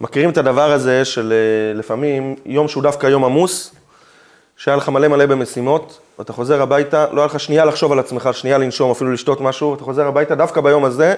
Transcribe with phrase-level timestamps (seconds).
[0.00, 3.74] מכירים את הדבר הזה של אה, לפעמים יום שהוא דווקא יום עמוס,
[4.56, 8.28] שהיה לך מלא מלא במשימות, ואתה חוזר הביתה, לא היה לך שנייה לחשוב על עצמך,
[8.32, 11.14] שנייה לנשום, אפילו לשתות משהו, אתה חוזר הביתה, דווקא ביום הזה,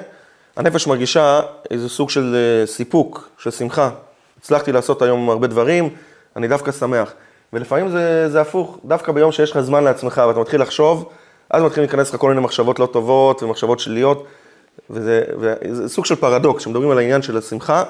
[0.56, 3.91] הנפש מרגישה איזה סוג של אה, סיפוק, של שמחה.
[4.38, 5.88] הצלחתי לעשות היום הרבה דברים,
[6.37, 7.13] אני דווקא שמח.
[7.53, 11.08] ולפעמים זה, זה הפוך, דווקא ביום שיש לך זמן לעצמך ואתה מתחיל לחשוב,
[11.51, 14.26] אז מתחילים להיכנס לך כל מיני מחשבות לא טובות ומחשבות שליליות,
[14.90, 17.84] וזה, וזה סוג של פרדוקס, כשמדברים על העניין של השמחה,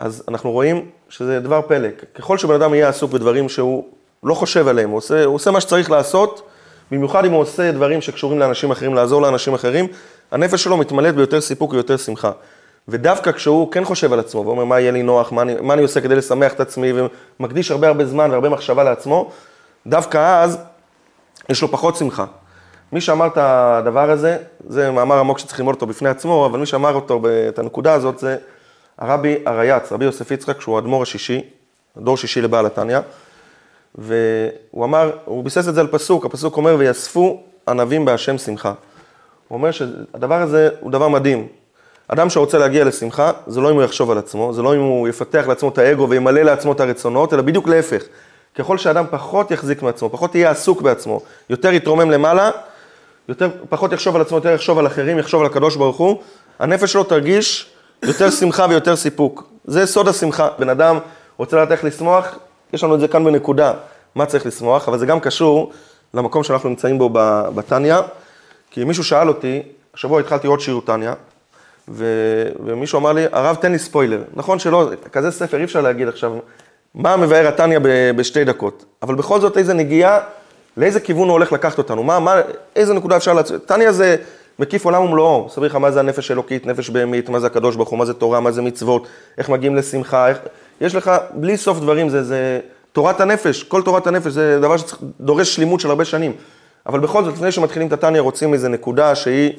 [0.00, 1.88] אז אנחנו רואים שזה דבר פלא.
[2.14, 3.84] ככל שבן אדם יהיה עסוק בדברים שהוא
[4.22, 6.48] לא חושב עליהם, הוא עושה, הוא עושה מה שצריך לעשות,
[6.90, 9.86] במיוחד אם הוא עושה דברים שקשורים לאנשים אחרים, לעזור לאנשים אחרים,
[10.30, 12.30] הנפש שלו מתמלאת ביותר סיפוק ויותר שמחה.
[12.88, 15.82] ודווקא כשהוא כן חושב על עצמו ואומר מה יהיה לי נוח, מה אני, מה אני
[15.82, 16.92] עושה כדי לשמח את עצמי,
[17.40, 19.30] ומקדיש הרבה הרבה זמן והרבה מחשבה לעצמו,
[19.86, 20.58] דווקא אז
[21.48, 22.24] יש לו פחות שמחה.
[22.92, 24.36] מי שאמר את הדבר הזה,
[24.68, 28.18] זה מאמר עמוק שצריך ללמוד אותו בפני עצמו, אבל מי שאמר אותו, את הנקודה הזאת,
[28.18, 28.36] זה
[29.00, 31.42] הרבי הרייץ, רבי יוסף יצחק, שהוא האדמו"ר השישי,
[31.96, 32.98] דור שישי לבעל התניא,
[33.94, 38.72] והוא אמר, הוא ביסס את זה על פסוק, הפסוק אומר, ויאספו ענבים בהשם שמחה.
[39.48, 41.46] הוא אומר שהדבר הזה הוא דבר מדהים.
[42.08, 45.08] אדם שרוצה להגיע לשמחה, זה לא אם הוא יחשוב על עצמו, זה לא אם הוא
[45.08, 48.02] יפתח לעצמו את האגו וימלא לעצמו את הרצונות, אלא בדיוק להפך.
[48.54, 52.50] ככל שאדם פחות יחזיק מעצמו, פחות יהיה עסוק בעצמו, יותר יתרומם למעלה,
[53.28, 56.22] יותר, פחות יחשוב על עצמו, יותר יחשוב על אחרים, יחשוב על הקדוש ברוך הוא,
[56.58, 57.69] הנפש שלו תרגיש
[58.02, 59.44] יותר שמחה ויותר סיפוק.
[59.64, 60.48] זה סוד השמחה.
[60.58, 60.98] בן אדם
[61.36, 62.38] רוצה לדעת איך לשמוח,
[62.72, 63.72] יש לנו את זה כאן בנקודה,
[64.14, 65.72] מה צריך לשמוח, אבל זה גם קשור
[66.14, 67.08] למקום שאנחנו נמצאים בו
[67.54, 67.96] בתניא,
[68.70, 69.62] כי מישהו שאל אותי,
[69.94, 71.10] השבוע התחלתי עוד שיעור תניא,
[71.88, 72.04] ו...
[72.64, 74.22] ומישהו אמר לי, הרב תן לי ספוילר.
[74.34, 76.32] נכון שלא, כזה ספר אי אפשר להגיד עכשיו,
[76.94, 78.10] מה מבאר התניא ב...
[78.16, 80.18] בשתי דקות, אבל בכל זאת איזה נגיעה,
[80.76, 82.34] לאיזה כיוון הוא הולך לקחת אותנו, מה, מה,
[82.76, 83.52] איזה נקודה אפשר להצ...
[83.66, 84.16] תניא זה
[84.60, 87.88] מקיף עולם ומלואו, מסביר לך מה זה הנפש האלוקית, נפש בהמית, מה זה הקדוש ברוך
[87.88, 89.06] הוא, מה זה תורה, מה זה מצוות,
[89.38, 90.38] איך מגיעים לשמחה, איך...
[90.80, 92.60] יש לך בלי סוף דברים, זה, זה
[92.92, 96.32] תורת הנפש, כל תורת הנפש, זה דבר שדורש שלימות של הרבה שנים.
[96.86, 99.52] אבל בכל זאת, לפני שמתחילים את התניא, רוצים איזה נקודה שהיא,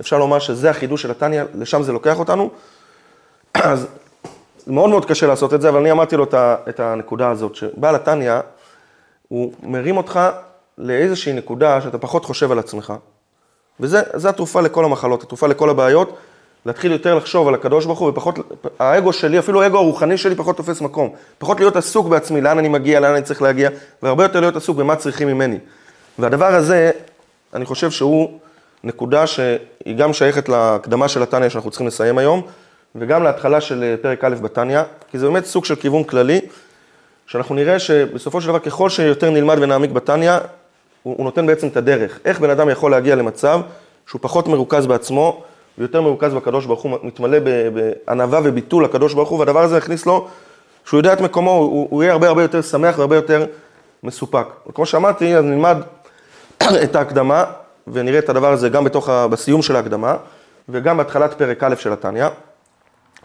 [0.00, 2.50] אפשר לומר שזה החידוש של התניא, לשם זה לוקח אותנו.
[3.54, 3.86] אז
[4.66, 6.26] מאוד מאוד קשה לעשות את זה, אבל אני אמרתי לו
[6.68, 8.32] את הנקודה הזאת, שבעל התניא,
[9.28, 10.20] הוא מרים אותך
[10.78, 12.92] לאיזושהי נקודה שאתה פחות חושב על עצמך.
[13.80, 16.16] וזה התרופה לכל המחלות, התרופה לכל הבעיות,
[16.66, 18.38] להתחיל יותר לחשוב על הקדוש ברוך הוא, ופחות,
[18.78, 21.10] האגו שלי, אפילו האגו הרוחני שלי פחות תופס מקום.
[21.38, 23.70] פחות להיות עסוק בעצמי, לאן אני מגיע, לאן אני צריך להגיע,
[24.02, 25.58] והרבה יותר להיות עסוק במה צריכים ממני.
[26.18, 26.90] והדבר הזה,
[27.54, 28.38] אני חושב שהוא
[28.84, 32.42] נקודה שהיא גם שייכת להקדמה של התניא שאנחנו צריכים לסיים היום,
[32.94, 36.40] וגם להתחלה של פרק א' בתניא, כי זה באמת סוג של כיוון כללי,
[37.26, 40.38] שאנחנו נראה שבסופו של דבר, ככל שיותר נלמד ונעמיק בתניא,
[41.06, 42.18] הוא, הוא נותן בעצם את הדרך.
[42.24, 43.60] איך בן אדם יכול להגיע למצב
[44.06, 45.42] שהוא פחות מרוכז בעצמו,
[45.78, 50.28] ויותר מרוכז בקדוש ברוך הוא, מתמלא בענווה וביטול לקדוש ברוך הוא, והדבר הזה יכניס לו,
[50.84, 53.46] שהוא יודע את מקומו, הוא, הוא יהיה הרבה הרבה יותר שמח והרבה יותר
[54.02, 54.46] מסופק.
[54.66, 55.76] וכמו שאמרתי, אז נלמד
[56.84, 57.44] את ההקדמה,
[57.88, 60.16] ונראה את הדבר הזה גם בתוך, ה, בסיום של ההקדמה,
[60.68, 62.26] וגם בהתחלת פרק א' של התניא.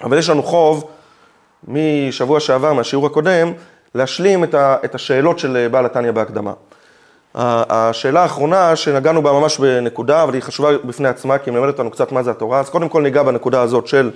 [0.03, 0.89] אבל יש לנו חוב
[1.67, 3.53] משבוע שעבר, מהשיעור הקודם,
[3.95, 6.53] להשלים את, ה, את השאלות של בעל התניא בהקדמה.
[7.35, 11.91] השאלה האחרונה שנגענו בה ממש בנקודה, אבל היא חשובה בפני עצמה, כי היא מלמדת אותנו
[11.91, 14.11] קצת מה זה התורה, אז קודם כל ניגע בנקודה הזאת של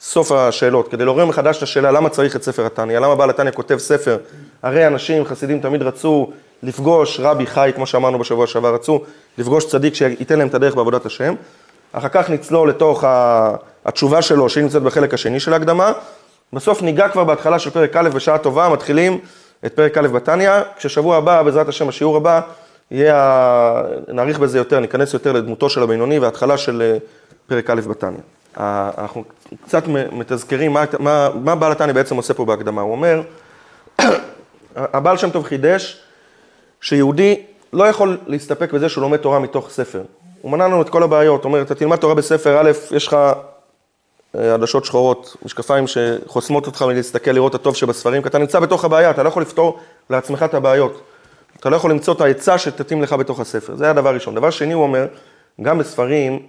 [0.00, 3.50] סוף השאלות, כדי לעורר מחדש את השאלה למה צריך את ספר התניא, למה בעל התניא
[3.50, 4.16] כותב ספר,
[4.62, 6.30] הרי אנשים, חסידים תמיד רצו
[6.62, 9.00] לפגוש רבי חי, כמו שאמרנו בשבוע שעבר, רצו
[9.38, 11.34] לפגוש צדיק שייתן להם את הדרך בעבודת השם,
[11.92, 13.04] אחר כך נצלול לתוך
[13.84, 15.92] התשובה שלו, שהיא נמצאת בחלק השני של ההקדמה,
[16.52, 19.18] בסוף ניגע כבר בהתחלה של פרק א' בשעה טובה, מתחילים
[19.66, 22.40] את פרק א' בתניא, כששבוע הבא, בעזרת השם, השיעור הבא,
[22.90, 26.98] יהיה, נאריך בזה יותר, ניכנס יותר לדמותו של הבינוני וההתחלה של אה,
[27.46, 28.18] פרק א' בתניא.
[28.98, 29.24] אנחנו
[29.64, 29.82] קצת
[30.12, 32.80] מתזכרים מה, מה, מה בעל התניא בעצם עושה פה בהקדמה.
[32.80, 33.22] הוא אומר,
[34.76, 36.00] הבעל שם טוב חידש
[36.80, 40.02] שיהודי לא יכול להסתפק בזה שהוא לומד תורה מתוך ספר.
[40.42, 43.16] הוא מנה לנו את כל הבעיות, הוא אומר, אתה תלמד תורה בספר א', יש לך
[44.54, 49.22] עדשות שחורות, משקפיים שחוסמות אותך מלהסתכל, לראות הטוב שבספרים, כי אתה נמצא בתוך הבעיה, אתה
[49.22, 49.78] לא יכול לפתור
[50.10, 51.00] לעצמך את הבעיות.
[51.60, 54.34] אתה לא יכול למצוא את העצה שתתאים לך בתוך הספר, זה הדבר הראשון.
[54.34, 55.06] דבר שני, הוא אומר,
[55.62, 56.42] גם בספרים,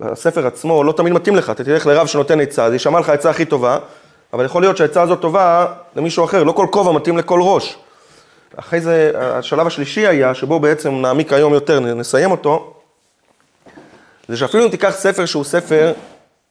[0.00, 3.30] הספר עצמו לא תמיד מתאים לך, אתה תלך לרב שנותן עצה, זה יישמע לך העצה
[3.30, 3.78] הכי טובה,
[4.32, 5.66] אבל יכול להיות שהעצה הזאת טובה
[5.96, 7.78] למישהו אחר, לא כל כובע מתאים לכל ראש.
[8.56, 12.74] אחרי זה, השלב השלישי היה, שבו בעצם נעמיק היום יותר, נסיים אותו,
[14.28, 15.92] זה שאפילו אם תיקח ספר שהוא ספר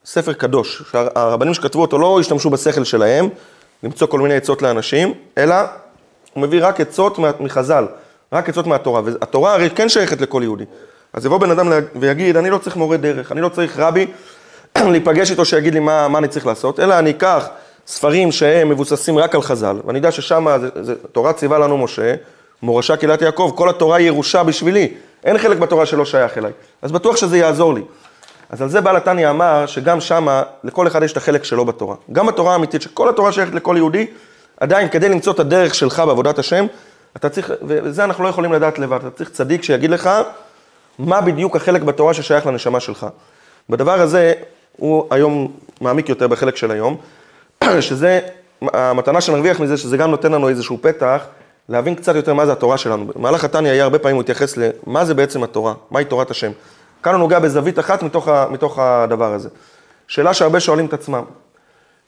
[0.07, 3.29] ספר קדוש, שהרבנים שכתבו אותו לא השתמשו בשכל שלהם,
[3.83, 5.55] למצוא כל מיני עצות לאנשים, אלא
[6.33, 7.85] הוא מביא רק עצות מחז"ל,
[8.33, 10.63] רק עצות מהתורה, והתורה הרי כן שייכת לכל יהודי.
[11.13, 14.07] אז יבוא בן אדם ויגיד, אני לא צריך מורה דרך, אני לא צריך רבי
[14.91, 17.47] להיפגש איתו שיגיד לי מה, מה אני צריך לעשות, אלא אני אקח
[17.87, 20.47] ספרים שהם מבוססים רק על חז"ל, ואני יודע ששם,
[21.11, 22.15] תורה ציווה לנו משה,
[22.61, 24.93] מורשה קהילת יעקב, כל התורה היא ירושה בשבילי,
[25.23, 26.51] אין חלק בתורה שלא שייך אליי,
[26.81, 27.81] אז בטוח שזה יעזור לי.
[28.49, 31.95] אז על זה בעל התניא אמר שגם שמה, לכל אחד יש את החלק שלו בתורה.
[32.11, 34.07] גם בתורה האמיתית, שכל התורה שייכת לכל יהודי,
[34.59, 36.65] עדיין כדי למצוא את הדרך שלך בעבודת השם,
[37.17, 40.09] אתה צריך, וזה אנחנו לא יכולים לדעת לבד, אתה צריך צדיק שיגיד לך
[40.99, 43.07] מה בדיוק החלק בתורה ששייך לנשמה שלך.
[43.69, 44.33] בדבר הזה,
[44.77, 45.51] הוא היום
[45.81, 46.97] מעמיק יותר בחלק של היום,
[47.79, 48.19] שזה,
[48.61, 51.21] המתנה שנרוויח מזה, שזה גם נותן לנו איזשהו פתח
[51.69, 53.07] להבין קצת יותר מה זה התורה שלנו.
[53.15, 56.51] במהלך התניא היה הרבה פעמים הוא התייחס למה זה בעצם התורה, מהי תורת השם.
[57.07, 59.49] כאן הוא נוגע בזווית אחת מתוך, ה, מתוך הדבר הזה.
[60.07, 61.23] שאלה שהרבה שואלים את עצמם.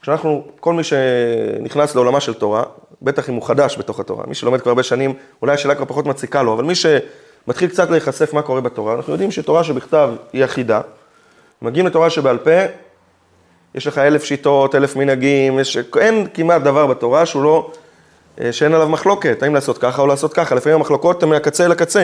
[0.02, 2.64] כשאנחנו, כל מי שנכנס לעולמה של תורה,
[3.02, 6.06] בטח אם הוא חדש בתוך התורה, מי שלומד כבר הרבה שנים, אולי השאלה כבר פחות
[6.06, 10.46] מציקה לו, אבל מי שמתחיל קצת להיחשף מה קורה בתורה, אנחנו יודעים שתורה שבכתב היא
[10.46, 10.82] אחידה.
[11.62, 12.60] מגיעים לתורה שבעל פה,
[13.76, 17.72] יש לך אלף שיטות, אלף מנהגים, יש, אין כמעט דבר בתורה שהוא לא,
[18.42, 21.72] אה, שאין עליו מחלוקת, האם לעשות ככה או לעשות ככה, לפעמים המחלוקות הן מהקצה אל
[21.72, 22.04] הקצה.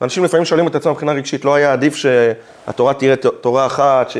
[0.00, 4.16] ואנשים לפעמים שואלים את עצמם מבחינה רגשית, לא היה עדיף שהתורה תראה תורה אחת, ש...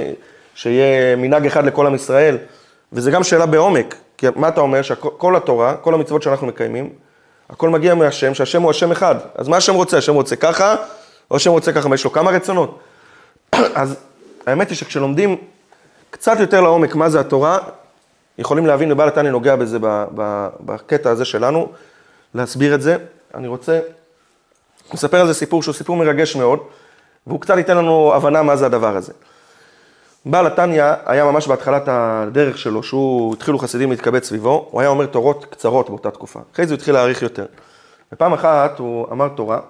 [0.54, 2.38] שיהיה מנהג אחד לכל עם ישראל?
[2.92, 4.82] וזה גם שאלה בעומק, כי מה אתה אומר?
[4.82, 6.90] שכל התורה, כל המצוות שאנחנו מקיימים,
[7.50, 9.14] הכל מגיע מהשם, שהשם הוא השם אחד.
[9.34, 9.98] אז מה השם רוצה?
[9.98, 10.76] השם רוצה ככה,
[11.30, 12.78] או השם רוצה ככה, ויש לו כמה רצונות.
[13.74, 13.96] אז
[14.46, 15.36] האמת היא שכשלומדים
[16.10, 17.58] קצת יותר לעומק מה זה התורה,
[18.38, 19.78] יכולים להבין, ובעל התניא נוגע בזה
[20.60, 21.68] בקטע הזה שלנו,
[22.34, 22.96] להסביר את זה.
[23.34, 23.80] אני רוצה
[24.94, 26.58] לספר על זה סיפור שהוא סיפור מרגש מאוד,
[27.26, 29.12] והוא קצת ייתן לנו הבנה מה זה הדבר הזה.
[30.26, 35.06] בעל התניא היה ממש בהתחלת הדרך שלו, שהוא התחילו חסידים להתקבץ סביבו, הוא היה אומר
[35.06, 36.40] תורות קצרות באותה תקופה.
[36.54, 37.46] אחרי זה הוא התחיל להאריך יותר.
[38.12, 39.60] ופעם אחת הוא אמר תורה,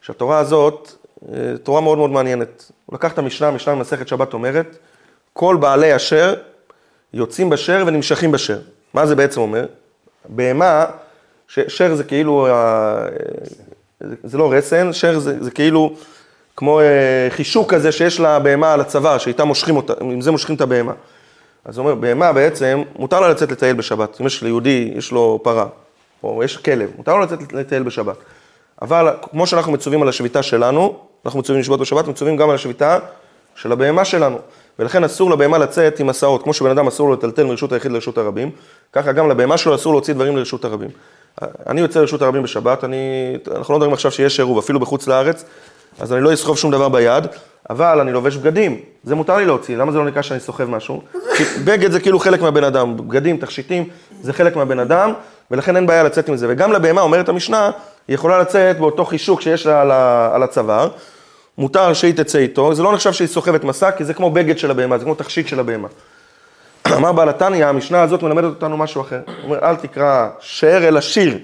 [0.00, 0.92] שהתורה הזאת,
[1.28, 2.72] אה, תורה מאוד מאוד מעניינת.
[2.86, 4.76] הוא לקח את המשנה, המשנה במסכת שבת אומרת,
[5.32, 6.34] כל בעלי אשר
[7.12, 8.58] יוצאים בשר ונמשכים בשר.
[8.94, 9.66] מה זה בעצם אומר?
[10.28, 10.86] בהמה,
[11.48, 12.48] שר זה כאילו,
[14.24, 15.94] זה לא רסן, שר זה, זה כאילו
[16.56, 16.86] כמו אה,
[17.30, 20.92] חישוק כזה שיש לבהמה על הצוואר, שאיתה מושכים אותה, עם זה מושכים את הבהמה.
[21.64, 24.20] אז הוא אומר, בהמה בעצם, מותר לה לצאת לטייל בשבת.
[24.20, 25.66] אם יש ליהודי, יש לו פרה,
[26.22, 28.16] או יש כלב, מותר לו לצאת לטייל בשבת.
[28.82, 32.98] אבל כמו שאנחנו מצווים על השביתה שלנו, אנחנו מצווים לשבות בשבת, מצווים גם על השביתה
[33.54, 34.38] של הבהמה שלנו.
[34.78, 38.18] ולכן אסור לבהמה לצאת עם הסעות, כמו שבן אדם אסור לו לטלטל מרשות היחיד לרשות
[38.18, 38.50] הרבים,
[38.92, 40.90] ככה גם לבהמה שלו אסור להוציא דברים לרשות הרבים.
[41.66, 42.96] אני יוצא לרשות הרבים בשבת, אני,
[43.56, 45.44] אנחנו לא מדברים עכשיו שיש עירוב, אפילו בחוץ לארץ,
[46.00, 47.26] אז אני לא אסחוב שום דבר ביד,
[47.70, 51.02] אבל אני לובש בגדים, זה מותר לי להוציא, למה זה לא נקרא שאני סוחב משהו?
[51.36, 53.88] כי בגד זה כאילו חלק מהבן אדם, בגדים, תכשיטים,
[54.22, 55.12] זה חלק מהבן אדם,
[55.50, 56.46] ולכן אין בעיה לצאת עם זה.
[56.50, 57.70] וגם לבהמה, אומרת המשנה,
[58.08, 60.88] היא יכולה לצאת באותו חישוק שיש לה על הצוואר,
[61.58, 64.70] מותר שהיא תצא איתו, זה לא נחשב שהיא סוחבת מסע, כי זה כמו בגד של
[64.70, 65.88] הבהמה, זה כמו תכשיט של הבהמה.
[66.96, 69.20] אמר בעל התניא, המשנה הזאת מלמדת אותנו משהו אחר.
[69.26, 71.38] הוא אומר, אל תקרא שר אלא שיר.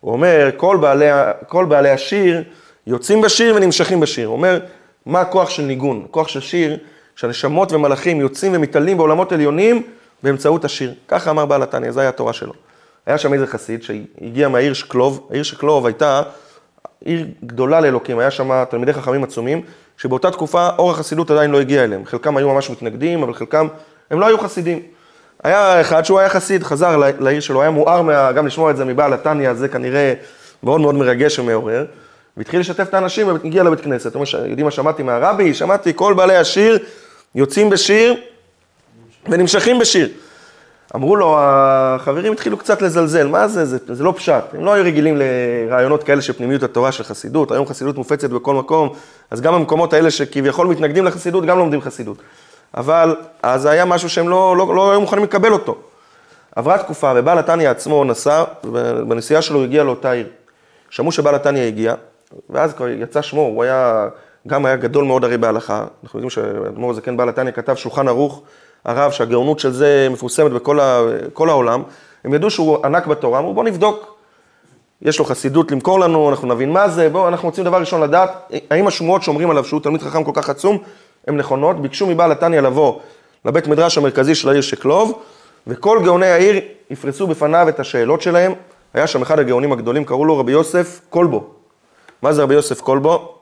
[0.00, 1.06] הוא אומר, כל בעלי,
[1.48, 2.42] כל בעלי השיר
[2.86, 4.28] יוצאים בשיר ונמשכים בשיר.
[4.28, 4.60] הוא אומר,
[5.06, 6.06] מה הכוח של ניגון?
[6.10, 6.76] כוח של שיר,
[7.16, 9.82] שהנשמות ומלאכים יוצאים ומתעלים בעולמות עליונים
[10.22, 10.94] באמצעות השיר.
[11.08, 12.52] ככה אמר בעל התניא, זו הייתה התורה שלו.
[13.06, 16.22] היה שם איזה חסיד שהגיע מהעיר שקלוב, העיר שקלוב הייתה
[17.04, 19.62] עיר גדולה לאלוקים, היה שם תלמידי חכמים עצומים,
[19.96, 22.04] שבאותה תקופה אור החסידות עדיין לא הגיע אליהם.
[22.04, 23.66] חלקם היו ממש מתנגדים, אבל חלקם,
[24.10, 24.82] הם לא היו חסידים.
[25.44, 28.84] היה אחד שהוא היה חסיד, חזר לעיר שלו, היה מואר מה, גם לשמוע את זה
[28.84, 30.14] מבעל התניא, זה כנראה
[30.62, 31.84] מאוד מאוד מרגש ומעורר.
[32.36, 34.12] והתחיל לשתף את האנשים והגיע לבית כנסת.
[34.46, 35.54] יודעים מה שמעתי מהרבי?
[35.54, 36.78] שמעתי כל בעלי השיר
[37.34, 38.14] יוצאים בשיר
[39.28, 40.08] ונמשכים בשיר.
[40.94, 44.44] אמרו לו, החברים התחילו קצת לזלזל, מה זה, זה, זה לא פשט.
[44.52, 48.54] הם לא היו רגילים לרעיונות כאלה של פנימיות התורה של חסידות, היום חסידות מופצת בכל
[48.54, 48.88] מקום,
[49.30, 52.16] אז גם המקומות האלה שכביכול מתנגדים לחסידות, גם לומדים חסידות.
[52.76, 55.76] אבל אז היה משהו שהם לא, לא, לא היו מוכנים לקבל אותו.
[56.56, 60.26] עברה תקופה, ובעל התניא עצמו נסע, ובנסיעה שלו הגיע לאותה עיר.
[60.90, 61.94] שמעו שבעל התניא הגיע,
[62.50, 64.08] ואז כבר יצא שמו, הוא היה,
[64.46, 65.84] גם היה גדול מאוד הרי בהלכה.
[66.04, 68.42] אנחנו יודעים שאדמו"ר זקן בעל התניא כתב שולחן ערוך.
[68.84, 71.00] הרב, שהגאונות של זה מפורסמת בכל ה,
[71.38, 71.82] העולם,
[72.24, 74.18] הם ידעו שהוא ענק בתורה, אמרו בוא נבדוק.
[75.02, 78.52] יש לו חסידות למכור לנו, אנחנו נבין מה זה, בואו, אנחנו רוצים דבר ראשון לדעת,
[78.70, 80.78] האם השמועות שאומרים עליו שהוא תלמיד חכם כל כך עצום,
[81.28, 81.82] הן נכונות.
[81.82, 82.98] ביקשו מבעל התניא לבוא
[83.44, 85.22] לבית מדרש המרכזי של העיר שקלוב,
[85.66, 88.52] וכל גאוני העיר יפרסו בפניו את השאלות שלהם.
[88.94, 91.44] היה שם אחד הגאונים הגדולים, קראו לו רבי יוסף קולבו.
[92.22, 93.34] מה זה רבי יוסף קולבו?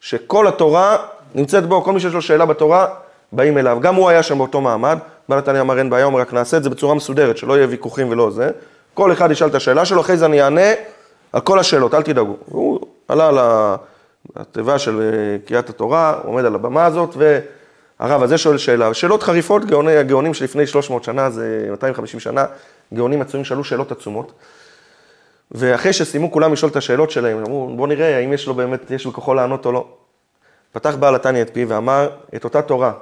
[0.00, 0.96] שכל התורה
[1.34, 2.86] נמצאת בו, כל מי שיש לו שאלה בתורה,
[3.32, 3.78] באים אליו.
[3.80, 4.98] גם הוא היה שם באותו מעמד,
[5.28, 8.08] בעל התניא אמר אין בעיה, הוא רק נעשה את זה בצורה מסודרת, שלא יהיה ויכוחים
[8.10, 8.50] ולא זה.
[8.94, 10.70] כל אחד ישאל את השאלה שלו, אחרי זה אני אענה
[11.32, 12.36] על כל השאלות, אל תדאגו.
[12.46, 13.38] הוא עלה על
[14.36, 17.16] התיבה של אה, קריאת התורה, עומד על הבמה הזאת,
[17.98, 22.44] הרב הזה שואל שאלה, שאלות חריפות, גאוני, הגאונים שלפני 300 שנה, זה 250 שנה,
[22.94, 24.32] גאונים עצומים שאלו שאלות עצומות.
[25.50, 29.06] ואחרי שסיימו כולם לשאול את השאלות שלהם, אמרו, בוא נראה האם יש לו באמת, יש
[29.06, 29.88] בכוחו לענות או לא.
[30.72, 32.92] פתח בעל התניא את פיו ואמר את אותה תורה,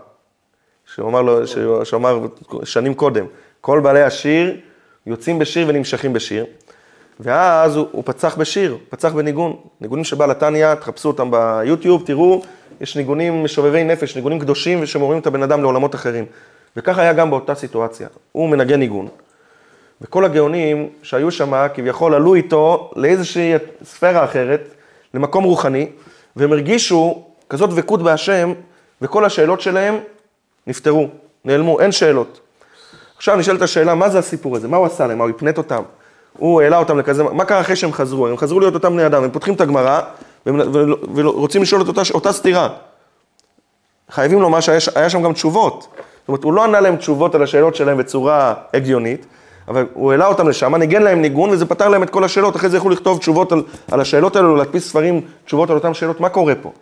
[0.95, 2.27] שהוא אמר, לו, שהוא אמר
[2.65, 3.27] שנים קודם,
[3.61, 4.57] כל בעלי השיר
[5.07, 6.47] יוצאים בשיר ונמשכים בשיר.
[7.21, 12.43] ואז הוא, הוא פצח בשיר, פצח בניגון, ניגונים שבעל התניא, תחפשו אותם ביוטיוב, תראו,
[12.81, 16.25] יש ניגונים משובבי נפש, ניגונים קדושים ושמורים את הבן אדם לעולמות אחרים.
[16.77, 18.09] וככה היה גם באותה סיטואציה.
[18.33, 19.09] הוא מנגן ניגון,
[20.01, 23.53] וכל הגאונים שהיו שם כביכול עלו איתו לאיזושהי
[23.85, 24.75] ספירה אחרת,
[25.15, 25.89] למקום רוחני,
[26.37, 28.53] והם הרגישו כזאת דבקות בהשם,
[29.03, 29.99] וכל השאלות שלהם
[30.67, 31.09] נפתרו,
[31.45, 32.41] נעלמו, אין שאלות.
[33.17, 34.69] עכשיו נשאלת השאלה, מה זה הסיפור הזה?
[34.69, 35.19] מה הוא עשה להם?
[35.19, 35.83] מה הוא הפנט אותם?
[36.39, 38.27] הוא העלה אותם לכזה, מה קרה אחרי שהם חזרו?
[38.27, 40.01] הם חזרו להיות אותם בני אדם, הם פותחים את הגמרא
[41.15, 42.69] ורוצים לשאול את אותה, אותה סתירה.
[44.11, 45.89] חייבים לומר שהיה שם גם תשובות.
[46.29, 49.27] זאת אומרת, הוא לא ענה להם תשובות על השאלות שלהם בצורה הגיונית,
[49.69, 52.71] אבל הוא העלה אותם לשם, ניגן להם ניגון וזה פתר להם את כל השאלות, אחרי
[52.71, 56.29] זה יכלו לכתוב תשובות על, על השאלות האלו, להדפיס ספרים, תשובות על אותן שאלות, מה
[56.29, 56.73] קורה פה?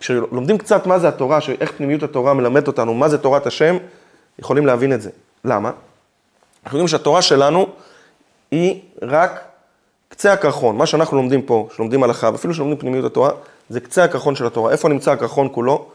[0.00, 3.76] כשלומדים קצת מה זה התורה, איך פנימיות התורה מלמדת אותנו, מה זה תורת השם,
[4.38, 5.10] יכולים להבין את זה.
[5.44, 5.70] למה?
[6.64, 7.66] אנחנו יודעים שהתורה שלנו
[8.54, 9.40] היא רק
[10.08, 10.76] קצה הקרחון.
[10.76, 13.30] מה שאנחנו לומדים פה, שלומדים הלכה, ואפילו שלומדים פנימיות התורה,
[13.68, 14.72] זה קצה הקרחון של התורה.
[14.72, 15.86] איפה נמצא הקרחון כולו?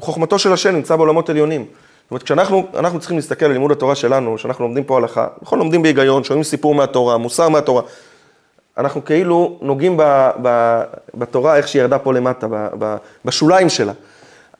[0.00, 1.64] חוכמתו של השם נמצא בעולמות עליונים.
[1.64, 5.58] זאת אומרת, כשאנחנו אנחנו צריכים להסתכל על לימוד התורה שלנו, שאנחנו לומדים פה הלכה, נכון,
[5.58, 7.82] לומדים בהיגיון, שומעים סיפור מהתורה, מוסר מהתורה,
[8.78, 10.82] אנחנו כאילו נוגעים ב, ב,
[11.14, 13.92] בתורה איך שהיא ירדה פה למטה, ב, ב, בשוליים שלה.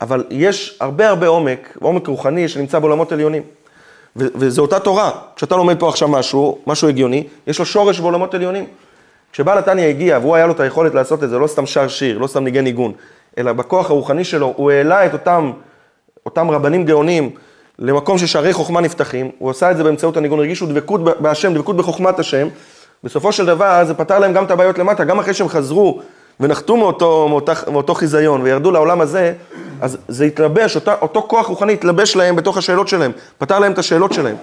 [0.01, 3.43] אבל יש הרבה הרבה עומק, עומק רוחני שנמצא בעולמות עליונים.
[4.17, 5.11] וזו אותה תורה.
[5.37, 8.67] כשאתה לומד פה עכשיו משהו, משהו הגיוני, יש לו שורש בעולמות עליונים.
[9.33, 12.19] כשבעל התניא הגיע והוא היה לו את היכולת לעשות את זה, לא סתם שר שיר,
[12.19, 12.93] לא סתם ניגן ניגון,
[13.39, 15.53] אלא בכוח הרוחני שלו, הוא העלה את אותם,
[16.27, 17.31] אותם רבנים גאונים
[17.79, 22.19] למקום ששערי חוכמה נפתחים, הוא עשה את זה באמצעות הניגון, הרגישו דבקות בהשם, דבקות בחוכמת
[22.19, 22.49] השם,
[23.05, 26.01] בסופו של דבר זה פתר להם גם את הבעיות למטה, גם אחרי שהם חזרו
[26.41, 29.33] ונחתו מאותו, מאותה, מאותו חיזיון וירדו לעולם הזה,
[29.81, 33.79] אז זה התלבש, אותה, אותו כוח רוחני התלבש להם בתוך השאלות שלהם, פתר להם את
[33.79, 34.37] השאלות שלהם.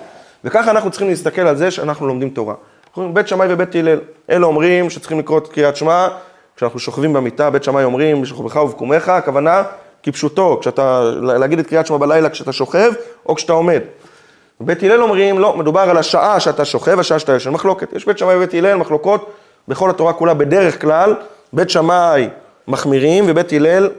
[0.44, 2.54] וככה אנחנו צריכים להסתכל על זה שאנחנו לומדים תורה.
[2.98, 6.08] בית שמאי ובית הלל, אלה אומרים שצריכים לקרוא את קריאת שמע,
[6.56, 9.64] כשאנחנו שוכבים במיטה, בית שמאי אומרים בשוכבך ובקומך, הכוונה
[10.04, 12.92] כפשוטו, כשאתה, להגיד את קריאת שמע בלילה כשאתה שוכב
[13.26, 13.82] או כשאתה עומד.
[14.60, 17.94] בית הלל אומרים, לא, מדובר על השעה שאתה שוכב, השעה שאתה ישן, מחלוקת.
[17.94, 19.32] יש בית שמאי ובית הלל, מחלוקות
[19.68, 21.16] בכל התורה כולה, בדרך כלל,
[21.54, 22.30] בית שמאי
[22.68, 23.90] מחמירים ובית הלל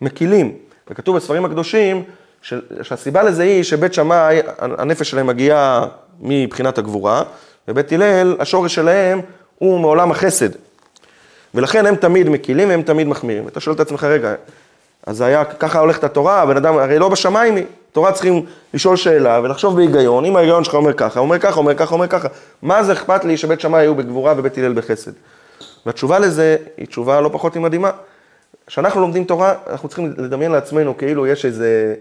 [0.00, 0.52] מקילים.
[0.90, 2.02] וכתוב בספרים הקדושים
[2.82, 5.86] שהסיבה לזה היא שבית שמאי, הנפש שלהם מגיעה
[6.20, 7.22] מבחינת הגבורה,
[7.68, 9.20] ובית הלל, השורש שלהם
[9.58, 10.48] הוא מעולם החסד.
[11.54, 13.48] ולכן הם תמיד מקילים והם תמיד מחמירים.
[13.48, 14.34] אתה שואל את עצמך, רגע,
[15.06, 17.64] אז זה היה, ככה הולכת התורה, הבן אדם, הרי לא בשמיים היא.
[17.92, 21.94] תורה צריכים לשאול שאלה ולחשוב בהיגיון, אם ההיגיון שלך אומר ככה, אומר ככה, אומר ככה,
[21.94, 22.28] אומר ככה,
[22.62, 25.12] מה זה אכפת לי שבית שמאי היו בגבורה ובית הלל בחסד?
[25.86, 27.90] והתשובה לזה היא תשובה לא פחות ממדהימה.
[28.66, 31.94] כשאנחנו לומדים תורה, אנחנו צריכים לדמיין לעצמנו כאילו יש איזה,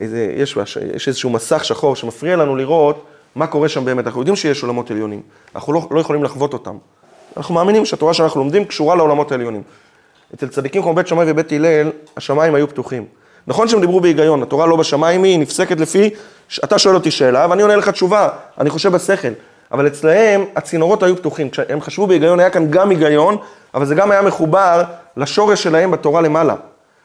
[0.00, 0.58] איזה יש,
[0.94, 4.06] יש איזשהו מסך שחור שמפריע לנו לראות מה קורה שם באמת.
[4.06, 5.22] אנחנו יודעים שיש עולמות עליונים,
[5.54, 6.76] אנחנו לא, לא יכולים לחוות אותם.
[7.36, 9.62] אנחנו מאמינים שהתורה שאנחנו לומדים קשורה לעולמות העליונים.
[10.34, 13.04] אצל צדיקים כמו בית שמאי ובית הלל, השמיים היו פתוחים.
[13.46, 16.10] נכון שהם דיברו בהיגיון, התורה לא בשמיים היא, נפסקת לפי,
[16.64, 19.28] אתה שואל אותי שאלה ואני עונה לך תשובה, אני חושב בשכל.
[19.72, 23.36] אבל אצלהם הצינורות היו פתוחים, כשהם חשבו בהיגיון היה כאן גם היגיון,
[23.74, 24.82] אבל זה גם היה מחובר
[25.16, 26.54] לשורש שלהם בתורה למעלה.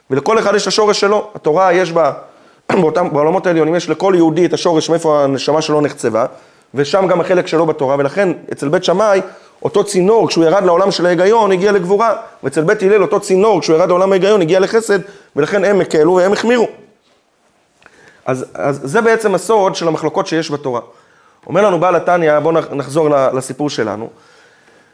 [0.10, 2.12] ולכל אחד יש את השורש שלו, התורה יש בה,
[2.82, 6.26] באותם, בעולמות העליונים יש לכל יהודי את השורש מאיפה הנשמה שלו נחצבה,
[6.74, 9.22] ושם גם החלק שלו בתורה, ולכן אצל בית שמאי,
[9.64, 13.76] אותו צינור, כשהוא ירד לעולם של ההיגיון, הגיע לגבורה, ואצל בית הלל אותו צינור, כשהוא
[13.76, 15.00] ירד לעולם ההיגיון, הגיע לחסד,
[15.36, 16.68] ולכן הם הקלו והם החמירו.
[18.26, 20.82] אז, אז זה בעצם הסוד של המחלוקות שיש בתורה.
[21.48, 24.10] אומר לנו בעל התניא, בואו נחזור לסיפור שלנו.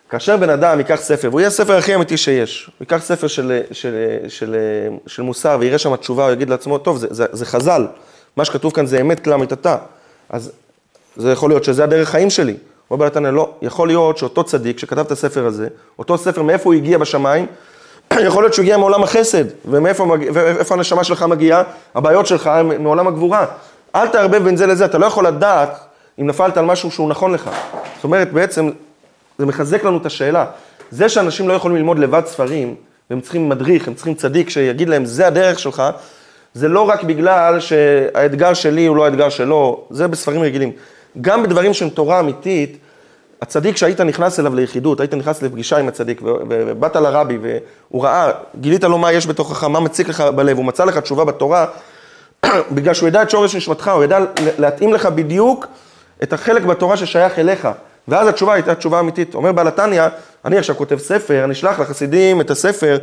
[0.09, 3.61] כאשר בן אדם ייקח ספר, והוא יהיה הספר הכי אמיתי שיש, הוא ייקח ספר של,
[3.71, 3.95] של, של,
[4.27, 4.55] של
[5.07, 7.87] של מוסר ויראה שם תשובה, הוא יגיד לעצמו, טוב, זה, זה, זה חז"ל,
[8.37, 9.77] מה שכתוב כאן זה אמת כלל אמיתתה,
[10.29, 10.51] אז
[11.17, 12.57] זה יכול להיות שזה הדרך חיים שלי.
[12.91, 15.67] אומר בעל התניא, לא, יכול להיות שאותו צדיק שכתב את הספר הזה,
[15.99, 17.45] אותו ספר, מאיפה הוא הגיע בשמיים,
[18.27, 21.63] יכול להיות שהוא הגיע מעולם החסד, ומאיפה ואיפה הנשמה שלך מגיעה,
[21.95, 23.45] הבעיות שלך הן מעולם הגבורה.
[23.95, 25.88] אל תערבב בין זה לזה, אתה לא יכול לדעת
[26.21, 27.49] אם נפלת על משהו שהוא נכון לך.
[27.95, 28.69] זאת אומרת, בעצם,
[29.37, 30.45] זה מחזק לנו את השאלה.
[30.91, 32.75] זה שאנשים לא יכולים ללמוד לבד ספרים,
[33.09, 35.83] והם צריכים מדריך, הם צריכים צדיק שיגיד להם, זה הדרך שלך,
[36.53, 40.71] זה לא רק בגלל שהאתגר שלי הוא לא האתגר שלו, זה בספרים רגילים.
[41.21, 42.77] גם בדברים שהם תורה אמיתית,
[43.41, 48.83] הצדיק שהיית נכנס אליו ליחידות, היית נכנס לפגישה עם הצדיק, ובאת לרבי, והוא ראה, גילית
[48.83, 51.65] לו מה יש בתוכך, מה מציק לך בלב, הוא מצא לך תשובה בתורה,
[52.75, 54.19] בגלל שהוא ידע את שורש נשמתך, הוא ידע
[54.57, 55.65] להתאים לך בדיוק
[56.23, 57.67] את החלק בתורה ששייך אליך.
[58.07, 59.35] ואז התשובה הייתה תשובה אמיתית.
[59.35, 60.03] אומר בעל התניא,
[60.45, 62.97] אני עכשיו כותב ספר, אני אשלח לחסידים את הספר,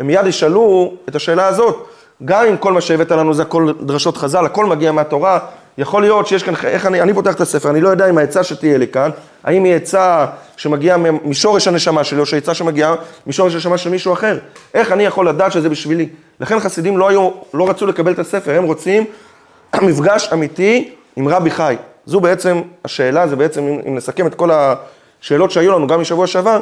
[0.00, 1.86] הם מיד ישאלו את השאלה הזאת.
[2.24, 5.38] גם אם כל מה שהבאת לנו זה הכל דרשות חז"ל, הכל מגיע מהתורה,
[5.78, 8.44] יכול להיות שיש כאן, איך אני, אני פותח את הספר, אני לא יודע אם העצה
[8.44, 9.10] שתהיה לי כאן,
[9.44, 10.26] האם היא עצה
[10.56, 12.94] שמגיעה משורש הנשמה שלי, או שעצה שמגיעה
[13.26, 14.38] משורש הנשמה של מישהו אחר.
[14.74, 16.08] איך אני יכול לדעת שזה בשבילי?
[16.40, 19.04] לכן חסידים לא, היו, לא רצו לקבל את הספר, הם רוצים
[19.82, 21.76] מפגש אמיתי עם רבי חי.
[22.06, 26.60] זו בעצם השאלה, זה בעצם, אם, נסכם את כל השאלות שהיו לנו, גם משבוע שעבר,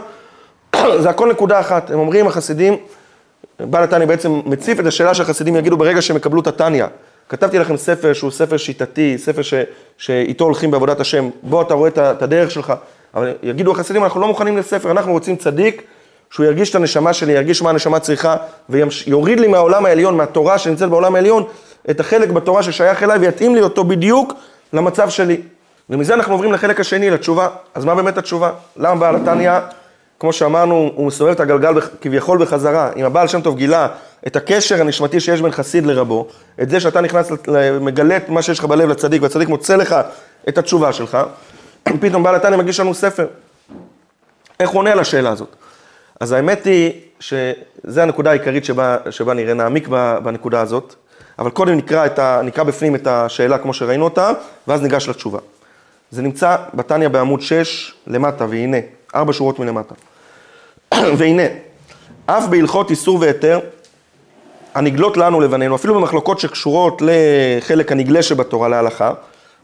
[1.02, 1.90] זה הכל נקודה אחת.
[1.90, 2.76] הם אומרים, החסידים,
[3.60, 6.84] בעל התניא בעצם מציף את השאלה שהחסידים יגידו ברגע שהם יקבלו את התניא.
[7.28, 9.54] כתבתי לכם ספר שהוא ספר שיטתי, ספר ש,
[9.98, 12.72] שאיתו הולכים בעבודת השם, בוא אתה רואה את הדרך שלך,
[13.14, 15.82] אבל יגידו החסידים, אנחנו לא מוכנים לספר, אנחנו רוצים צדיק,
[16.30, 18.36] שהוא ירגיש את הנשמה שלי, ירגיש מה הנשמה צריכה,
[18.68, 21.44] ויוריד לי מהעולם העליון, מהתורה שנמצאת בעולם העליון,
[21.90, 24.32] את החלק בתורה ששייך אליי, ויתאים לי אותו בדיוק
[24.72, 25.40] למצב שלי.
[25.90, 27.48] ומזה אנחנו עוברים לחלק השני, לתשובה.
[27.74, 28.50] אז מה באמת התשובה?
[28.76, 29.52] למה בעל התניא,
[30.20, 32.90] כמו שאמרנו, הוא מסובב את הגלגל כביכול בחזרה.
[32.96, 33.88] אם הבעל שם טוב גילה
[34.26, 36.26] את הקשר הנשמתי שיש בין חסיד לרבו,
[36.62, 37.32] את זה שאתה נכנס,
[37.80, 39.96] מגלה את מה שיש לך בלב לצדיק, והצדיק מוצא לך
[40.48, 41.18] את התשובה שלך,
[42.00, 43.26] פתאום בעל התניא מגיש לנו ספר.
[44.60, 45.56] איך הוא עונה על השאלה הזאת?
[46.20, 49.88] אז האמת היא שזו הנקודה העיקרית שבה, שבה נראה, נעמיק
[50.22, 50.94] בנקודה הזאת,
[51.40, 54.30] אבל קודם נקרא, ה, נקרא בפנים את השאלה כמו שראינו אותה,
[54.68, 55.38] ואז ניגש לתשובה.
[56.10, 58.76] זה נמצא בתניא בעמוד 6 למטה, והנה,
[59.14, 59.94] ארבע שורות מלמטה.
[61.18, 61.42] והנה,
[62.26, 63.60] אף בהלכות איסור והיתר,
[64.74, 69.12] הנגלות לנו לבנינו, אפילו במחלוקות שקשורות לחלק הנגלה שבתורה להלכה,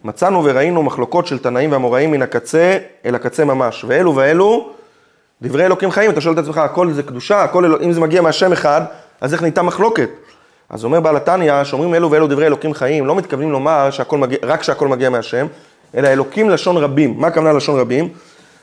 [0.04, 4.70] מצאנו וראינו מחלוקות של תנאים ואמוראים מן הקצה אל הקצה ממש, ואלו ואלו
[5.42, 8.52] דברי אלוקים חיים, אתה שואל את עצמך, הכל זה קדושה, הכל, אם זה מגיע מהשם
[8.52, 8.82] אחד,
[9.20, 10.08] אז איך נהייתה מחלוקת?
[10.70, 14.38] אז אומר בעל התניא, שאומרים אלו ואלו דברי אלוקים חיים, לא מתכוונים לומר שהכל מגיע,
[14.42, 15.46] רק שהכל מגיע מהשם,
[15.96, 17.14] אלא אלוקים לשון רבים.
[17.18, 18.08] מה הכוונה לשון רבים?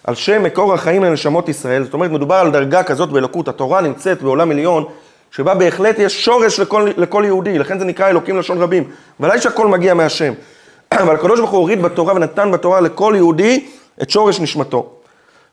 [0.03, 4.21] על שם מקור החיים לנשמות ישראל, זאת אומרת, מדובר על דרגה כזאת באלוקות, התורה נמצאת
[4.21, 4.85] בעולם עליון,
[5.31, 8.83] שבה בהחלט יש שורש לכל, לכל יהודי, לכן זה נקרא אלוקים לשון רבים.
[9.19, 10.33] ודאי שהכל מגיע מהשם.
[11.03, 13.65] אבל הקדוש ברוך הוא הוריד בתורה ונתן בתורה לכל יהודי
[14.01, 14.89] את שורש נשמתו.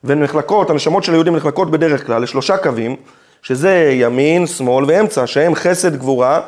[0.04, 2.96] והן נחלקות, הנשמות של היהודים נחלקות בדרך כלל לשלושה קווים,
[3.42, 6.40] שזה ימין, שמאל ואמצע, שהם חסד, גבורה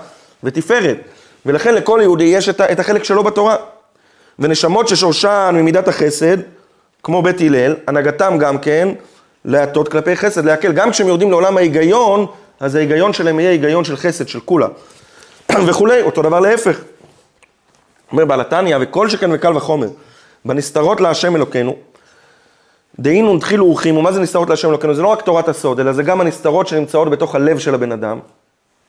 [0.44, 0.96] ותפארת.
[1.46, 3.56] ולכן לכל יהודי יש את החלק שלו בתורה.
[4.38, 6.36] ונשמות ששורשן ממידת החסד,
[7.02, 8.88] כמו בית הלל, הנהגתם גם כן
[9.44, 10.72] להטות כלפי חסד, להקל.
[10.72, 12.26] גם כשהם יורדים לעולם ההיגיון,
[12.60, 14.66] אז ההיגיון שלהם יהיה היגיון של חסד, של כולה.
[15.66, 16.80] וכולי, אותו דבר להפך.
[18.12, 19.88] אומר בעל התניא, וכל שכן וקל וחומר,
[20.44, 21.76] בנסתרות להשם אלוקינו,
[22.98, 24.94] דהינו נתחילו ורחימו, מה זה נסתרות להשם אלוקינו?
[24.94, 28.18] זה לא רק תורת הסוד, אלא זה גם הנסתרות שנמצאות בתוך הלב של הבן אדם.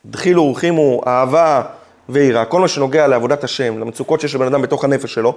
[0.06, 1.62] דחילו ורחימו, אהבה
[2.08, 5.34] ויראה, כל מה שנוגע לעבודת השם, למצוקות שיש לבן אדם בתוך הנפש שלו,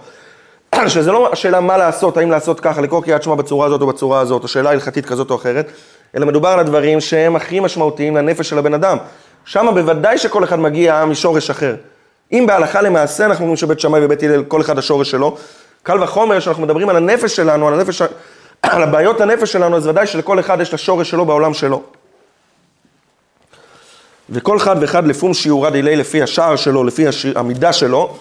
[0.88, 4.20] שזה לא השאלה מה לעשות, האם לעשות ככה, לקרוא קריאת שמע בצורה הזאת או בצורה
[4.20, 5.72] הזאת, או שאלה הלכתית כזאת או אחרת,
[6.16, 8.98] אלא מדובר על הדברים שהם הכי משמעותיים לנפש של הבן אדם.
[9.46, 11.76] שם בוודאי שכל אחד מגיע משורש אחר.
[12.32, 15.38] אם בהלכה למעשה אנחנו אומרים שבית שמאי ובית הלל, כל אחד השורש שלו,
[15.84, 18.02] קל וחומר שאנחנו מדברים על הנפש שלנו, על הנפש
[18.62, 21.84] על הבעיות הנפש שלנו, אז ודאי שלכל אחד יש את השורש שלו בעולם שלו.
[24.30, 28.18] וכל אחד ואחד לפום שיעורה דילי לפי השער שלו, לפי השיר, המידה שלו,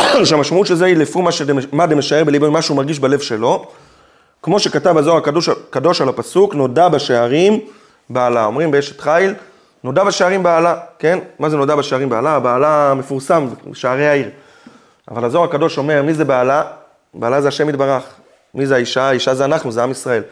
[0.24, 1.28] שהמשמעות של זה היא לפום
[1.72, 3.66] מה דמשער בליבו, מה שהוא מרגיש בלב שלו,
[4.42, 7.60] כמו שכתב הזוהר הקדוש, הקדוש על הפסוק, נודע בשערים
[8.10, 8.44] בעלה.
[8.44, 9.34] אומרים באשת חיל,
[9.84, 11.18] נודע בשערים בעלה, כן?
[11.38, 12.40] מה זה נודע בשערים בעלה?
[12.40, 14.28] בעלה מפורסם, שערי העיר.
[15.10, 16.62] אבל הזוהר הקדוש אומר, מי זה בעלה?
[17.14, 18.04] בעלה זה השם יתברך.
[18.54, 19.02] מי זה האישה?
[19.02, 20.22] האישה זה אנחנו, זה עם ישראל.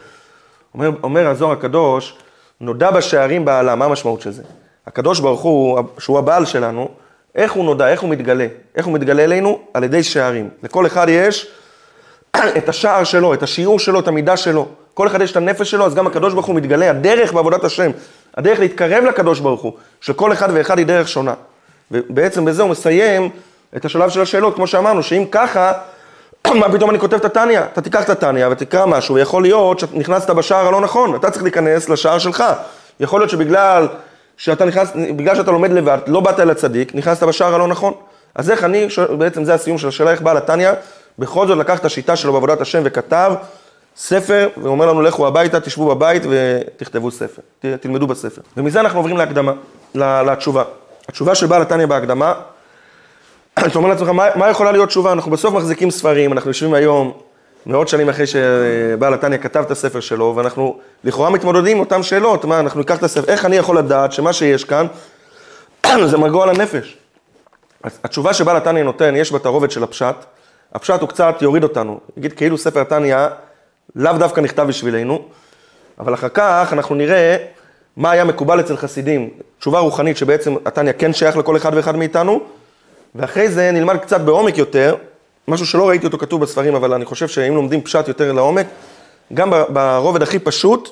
[0.73, 2.17] אומר, אומר הזוהר הקדוש,
[2.61, 4.43] נודע בשערים בעלה, מה המשמעות של זה?
[4.87, 6.89] הקדוש ברוך הוא, שהוא הבעל שלנו,
[7.35, 8.47] איך הוא נודע, איך הוא מתגלה?
[8.75, 9.59] איך הוא מתגלה אלינו?
[9.73, 10.49] על ידי שערים.
[10.63, 11.47] לכל אחד יש
[12.57, 14.67] את השער שלו, את השיעור שלו, את המידה שלו.
[14.93, 17.91] כל אחד יש את הנפש שלו, אז גם הקדוש ברוך הוא מתגלה, הדרך בעבודת השם,
[18.37, 21.33] הדרך להתקרב לקדוש ברוך הוא, של כל אחד ואחד היא דרך שונה.
[21.91, 23.29] ובעצם בזה הוא מסיים
[23.75, 25.73] את השלב של השאלות, כמו שאמרנו, שאם ככה,
[26.59, 27.59] מה פתאום אני כותב את התניא?
[27.59, 31.89] אתה תיקח את התניא ותקרא משהו, ויכול להיות שנכנסת בשער הלא נכון, אתה צריך להיכנס
[31.89, 32.43] לשער שלך.
[32.99, 33.87] יכול להיות שבגלל
[34.37, 37.93] שאתה נכנס, בגלל שאתה לומד לבד, לא באת אל הצדיק, נכנסת בשער הלא נכון.
[38.35, 40.71] אז איך אני, בעצם זה הסיום של השאלה, איך בעל התניא,
[41.19, 43.33] בכל זאת לקח את השיטה שלו בעבודת השם וכתב
[43.97, 47.41] ספר, ואומר לנו לכו הביתה, תשבו בבית ותכתבו ספר,
[47.81, 48.41] תלמדו בספר.
[48.57, 49.51] ומזה אנחנו עוברים להקדמה,
[49.95, 50.63] לתשובה.
[51.09, 52.33] התשובה של בעל התניא בהקדמה
[53.65, 55.11] אתה אומר לעצמך, מה, מה יכולה להיות תשובה?
[55.11, 57.13] אנחנו בסוף מחזיקים ספרים, אנחנו יושבים היום,
[57.65, 62.45] מאות שנים אחרי שבעל התניא כתב את הספר שלו, ואנחנו לכאורה מתמודדים עם אותן שאלות,
[62.45, 64.87] מה, אנחנו ניקח את הספר, איך אני יכול לדעת שמה שיש כאן,
[66.05, 66.17] זה
[66.49, 66.97] הנפש?
[67.83, 70.15] אז התשובה שבעל התניא נותן, יש בה את הרובד של הפשט.
[70.73, 71.99] הפשט הוא קצת יוריד אותנו.
[72.17, 73.17] יגיד כאילו ספר התניא
[73.95, 75.25] לאו דווקא נכתב בשבילנו,
[75.99, 77.37] אבל אחר כך אנחנו נראה
[77.97, 79.29] מה היה מקובל אצל חסידים.
[79.59, 82.41] תשובה רוחנית שבעצם התניא כן שייך לכל אחד ואחד מאיתנו,
[83.17, 84.95] ואחרי זה נלמד קצת בעומק יותר,
[85.47, 88.67] משהו שלא ראיתי אותו כתוב בספרים, אבל אני חושב שאם לומדים פשט יותר לעומק,
[89.33, 90.89] גם ברובד הכי פשוט,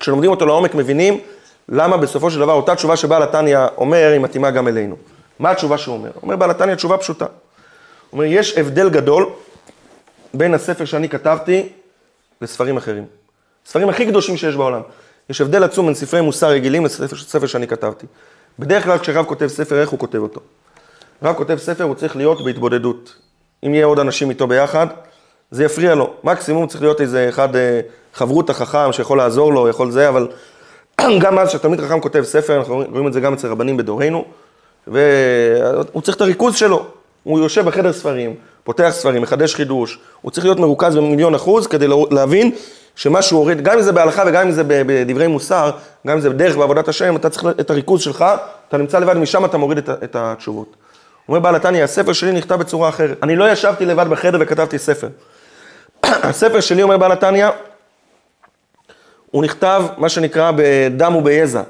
[0.00, 1.20] כשלומדים אותו לעומק מבינים
[1.68, 4.96] למה בסופו של דבר אותה תשובה שבעל התניא אומר, היא מתאימה גם אלינו.
[5.38, 6.10] מה התשובה שהוא אומר?
[6.22, 7.24] אומר בעל התניא תשובה פשוטה.
[7.24, 7.32] הוא
[8.12, 9.26] אומר, יש הבדל גדול
[10.34, 11.68] בין הספר שאני כתבתי
[12.40, 13.04] לספרים אחרים.
[13.66, 14.80] ספרים הכי קדושים שיש בעולם.
[15.30, 18.06] יש הבדל עצום בין ספרי מוסר רגילים לספר שאני כתבתי.
[18.58, 20.40] בדרך כלל כשרב כותב ספר, איך הוא כותב אותו?
[21.22, 23.14] רב כותב ספר, הוא צריך להיות בהתבודדות.
[23.66, 24.86] אם יהיה עוד אנשים איתו ביחד,
[25.50, 26.10] זה יפריע לו.
[26.24, 27.80] מקסימום צריך להיות איזה אחד אה,
[28.14, 30.28] חברות החכם שיכול לעזור לו, יכול זה, אבל
[31.22, 34.24] גם אז כשתלמיד חכם כותב ספר, אנחנו רואים את זה גם אצל רבנים בדורנו,
[34.86, 36.86] והוא צריך את הריכוז שלו.
[37.22, 41.86] הוא יושב בחדר ספרים, פותח ספרים, מחדש חידוש, הוא צריך להיות מרוכז במיליון אחוז כדי
[42.10, 42.50] להבין
[42.96, 45.70] שמה שהוא הוריד, גם אם זה בהלכה וגם אם זה בדברי מוסר,
[46.06, 48.24] גם אם זה בדרך בעבודת השם, אתה צריך את הריכוז שלך,
[48.68, 50.76] אתה נמצא לבד, משם אתה מוריד את התשובות.
[51.28, 53.18] אומר בעל התניא, הספר שלי נכתב בצורה אחרת.
[53.22, 55.08] אני לא ישבתי לבד בחדר וכתבתי ספר.
[56.04, 57.48] הספר שלי, אומר בעל התניא,
[59.30, 61.62] הוא נכתב, מה שנקרא, בדם וביזע.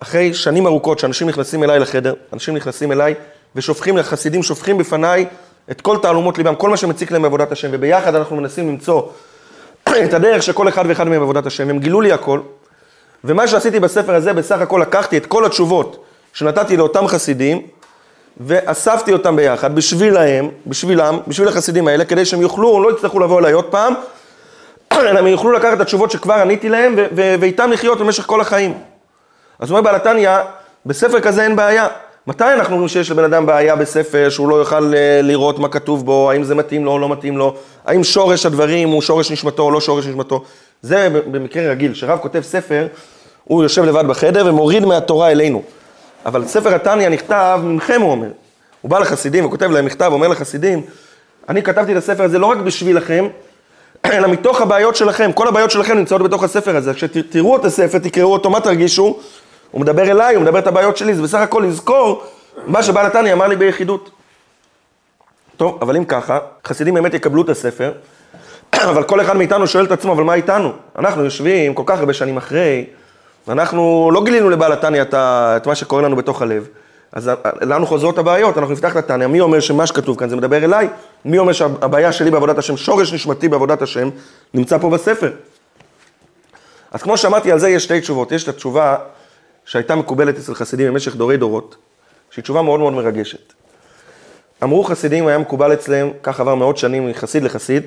[0.00, 3.14] אחרי שנים ארוכות שאנשים נכנסים אליי לחדר, אנשים נכנסים אליי
[3.56, 5.26] ושופכים, חסידים שופכים בפניי
[5.70, 9.02] את כל תעלומות ליבם, כל מה שמציק להם בעבודת השם, וביחד אנחנו מנסים למצוא
[10.04, 12.40] את הדרך של כל אחד ואחד מהם בעבודת השם, הם גילו לי הכל,
[13.24, 17.66] ומה שעשיתי בספר הזה, בסך הכל לקחתי את כל התשובות שנתתי לאותם חסידים,
[18.40, 23.52] ואספתי אותם ביחד בשבילם, בשבילם, בשביל החסידים האלה, כדי שהם יוכלו, לא יצטרכו לבוא אליי
[23.52, 23.94] עוד פעם,
[24.92, 26.94] אלא הם יוכלו לקחת את התשובות שכבר עניתי להם,
[27.40, 28.74] ואיתם לחיות במשך כל החיים.
[29.58, 30.30] אז אומר בעל התניא,
[30.86, 31.86] בספר כזה אין בעיה.
[32.26, 36.06] מתי אנחנו אומרים שיש לבן אדם בעיה בספר שהוא לא יוכל אה, לראות מה כתוב
[36.06, 39.62] בו, האם זה מתאים לו או לא מתאים לו, האם שורש הדברים הוא שורש נשמתו
[39.62, 40.44] או לא שורש נשמתו.
[40.82, 42.86] זה במקרה רגיל, כשרב כותב ספר,
[43.44, 45.62] הוא יושב לבד בחדר ומוריד מהתורה אלינו.
[46.26, 48.28] אבל ספר התניא נכתב ממכם, הוא אומר.
[48.82, 50.82] הוא בא לחסידים וכותב להם מכתב, אומר לחסידים,
[51.48, 53.26] אני כתבתי את הספר הזה לא רק בשבילכם,
[54.04, 56.94] אלא מתוך הבעיות שלכם, כל הבעיות שלכם נמצאות בתוך הספר הזה.
[56.94, 59.18] כשתראו את הספר, תקראו אותו, מה תרגישו?
[59.70, 62.24] הוא מדבר אליי, הוא מדבר את הבעיות שלי, זה בסך הכל לזכור
[62.66, 64.10] מה שבעל התניא אמר לי ביחידות.
[65.56, 67.92] טוב, אבל אם ככה, חסידים באמת יקבלו את הספר,
[68.90, 70.72] אבל כל אחד מאיתנו שואל את עצמו, אבל מה איתנו?
[70.98, 72.84] אנחנו יושבים כל כך הרבה שנים אחרי,
[73.48, 76.68] ואנחנו לא גילינו לבעל התניא את, את מה שקורה לנו בתוך הלב.
[77.12, 77.30] אז
[77.60, 80.88] לנו חוזרות הבעיות, אנחנו נפתח את התניא, מי אומר שמה שכתוב כאן זה מדבר אליי?
[81.24, 84.10] מי אומר שהבעיה שלי בעבודת השם, שורש נשמתי בעבודת השם,
[84.54, 85.32] נמצא פה בספר.
[86.90, 88.32] אז כמו שאמרתי, על זה יש שתי תשובות.
[88.32, 88.96] יש את התשובה
[89.64, 91.76] שהייתה מקובלת אצל חסידים במשך דורי דורות,
[92.30, 93.52] שהיא תשובה מאוד מאוד מרגשת.
[94.62, 97.82] אמרו חסידים, היה מקובל אצלם, כך עבר מאות שנים מחסיד לחסיד,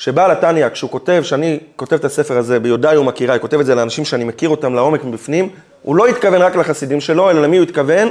[0.00, 4.04] שבעל התניא, כשהוא כותב, שאני כותב את הספר הזה ביודעי ומכיריי, כותב את זה לאנשים
[4.04, 5.48] שאני מכיר אותם לעומק מבפנים,
[5.82, 8.08] הוא לא התכוון רק לחסידים שלו, אלא למי הוא התכוון?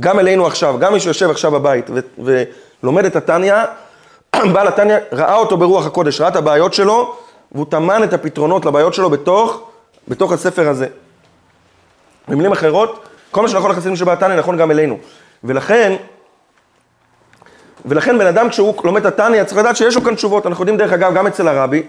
[0.00, 2.42] גם אלינו עכשיו, גם מי שיושב עכשיו בבית ו-
[2.82, 3.54] ולומד את התניא,
[4.52, 7.16] בעל התניא ראה אותו ברוח הקודש, ראה את הבעיות שלו,
[7.52, 9.68] והוא טמן את הפתרונות לבעיות שלו בתוך,
[10.08, 10.86] בתוך הספר הזה.
[12.28, 14.98] במילים אחרות, כל מה שנכון לחסידים שבעל התניא נכון גם אלינו.
[15.44, 15.96] ולכן,
[17.86, 20.46] ולכן בן אדם כשהוא לומד את התניא צריך לדעת שיש לו כאן תשובות.
[20.46, 21.82] אנחנו יודעים דרך אגב גם אצל הרבי,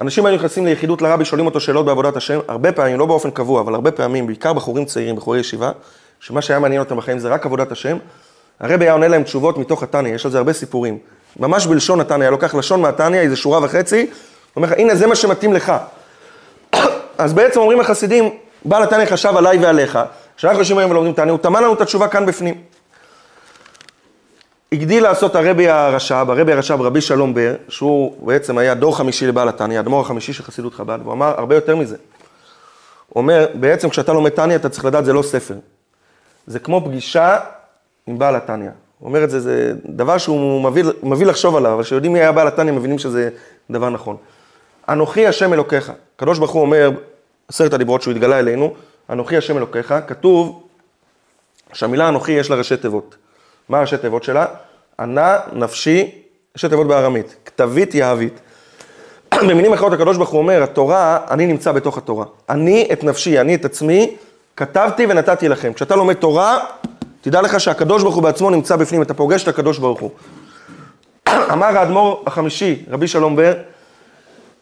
[0.00, 3.60] אנשים היו נכנסים ליחידות לרבי, שואלים אותו שאלות בעבודת השם, הרבה פעמים, לא באופן קבוע,
[3.60, 5.70] אבל הרבה פעמים, בעיקר בחורים צעירים, בחורי ישיבה,
[6.20, 7.96] שמה שהיה מעניין אותם בחיים זה רק עבודת השם,
[8.60, 10.98] הרבי היה עונה להם תשובות מתוך התניא, יש על זה הרבה סיפורים.
[11.40, 14.06] ממש בלשון התניא, היה לוקח לשון מהתניא, איזה שורה וחצי,
[14.56, 15.72] אומר לך, הנה זה מה שמתאים לך.
[17.18, 18.30] אז בעצם אומרים החסידים,
[18.64, 19.98] בעל התניא חשב עליי ועליך,
[20.36, 22.54] כשאנחנו יושבים היום ולומדים תניא, הוא טמן לנו את התשובה כאן בפנים.
[24.74, 29.48] הגדיל לעשות הרבי הרש"ב, הרבי הרש"ב רבי שלום בר, שהוא בעצם היה דור חמישי לבעל
[29.48, 31.96] התניא, האדמו"ר החמישי של חסידות חב"ד, הוא אמר הרבה יותר מזה.
[33.08, 35.54] הוא אומר, בעצם כשאתה לומד תניא אתה צריך לדעת זה לא ספר.
[36.46, 37.38] זה כמו פגישה
[38.06, 38.70] עם בעל התניא.
[38.98, 42.32] הוא אומר את זה, זה דבר שהוא מביא, מביא לחשוב עליו, אבל כשיודעים מי היה
[42.32, 43.30] בעל התניא מבינים שזה
[43.70, 44.16] דבר נכון.
[44.88, 45.92] אנוכי השם אלוקיך.
[46.16, 46.90] הקדוש ברוך הוא אומר,
[47.48, 48.74] עשרת הדיברות שהוא התגלה אלינו,
[49.10, 50.62] אנוכי השם אלוקיך, כתוב
[51.72, 53.16] שהמילה אנוכי יש לה ראשי תיבות.
[53.68, 54.46] מה ראשי תיבות שלה?
[55.00, 56.10] ענה נפשי,
[56.54, 58.40] ראשי תיבות בארמית, כתבית יהבית.
[59.48, 62.24] במילים אחרות הקדוש ברוך הוא אומר, התורה, אני נמצא בתוך התורה.
[62.48, 64.16] אני את נפשי, אני את עצמי,
[64.56, 65.72] כתבתי ונתתי לכם.
[65.72, 66.58] כשאתה לומד תורה,
[67.20, 70.10] תדע לך שהקדוש ברוך הוא בעצמו נמצא בפנים, אתה פוגש את הקדוש ברוך הוא.
[71.52, 73.54] אמר האדמו"ר החמישי, רבי שלום בר,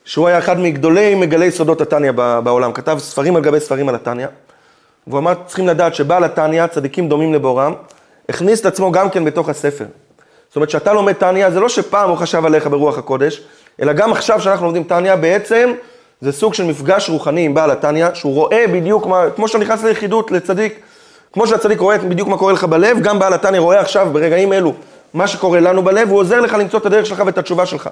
[0.04, 4.26] שהוא היה אחד מגדולי מגלי סודות התניא בעולם, כתב ספרים על גבי ספרים על התניא,
[5.06, 7.74] והוא אמר, צריכים לדעת שבעל התניא, צדיקים דומים לבורם,
[8.28, 9.84] הכניס את עצמו גם כן בתוך הספר.
[10.48, 13.42] זאת אומרת, כשאתה לומד טניה, זה לא שפעם הוא חשב עליך ברוח הקודש,
[13.82, 15.72] אלא גם עכשיו שאנחנו לומדים טניה, בעצם
[16.20, 19.84] זה סוג של מפגש רוחני עם בעל הטניה, שהוא רואה בדיוק מה, כמו שאתה נכנס
[19.84, 20.80] ליחידות, לצדיק,
[21.32, 24.74] כמו שהצדיק רואה בדיוק מה קורה לך בלב, גם בעל הטניה רואה עכשיו, ברגעים אלו,
[25.14, 27.88] מה שקורה לנו בלב, הוא עוזר לך למצוא את הדרך שלך ואת התשובה שלך.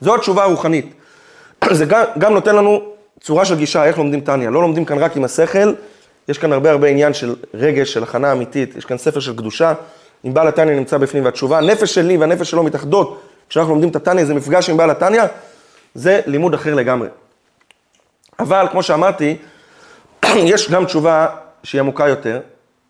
[0.00, 0.94] זו התשובה הרוחנית.
[1.70, 2.80] זה גם, גם נותן לנו
[3.20, 4.50] צורה של גישה, איך לומדים טניה.
[4.50, 5.72] לא לומדים כאן רק עם השכל,
[6.28, 9.74] יש כאן הרבה הרבה עניין של רגש, של הכנה אמיתית, יש כאן ספר של קדושה,
[10.24, 14.24] אם בעל התניא נמצא בפנים והתשובה, הנפש שלי והנפש שלו מתאחדות, כשאנחנו לומדים את התניא,
[14.24, 15.22] זה מפגש עם בעל התניא,
[15.94, 17.08] זה לימוד אחר לגמרי.
[18.38, 19.36] אבל כמו שאמרתי,
[20.52, 21.26] יש גם תשובה
[21.62, 22.40] שהיא עמוקה יותר,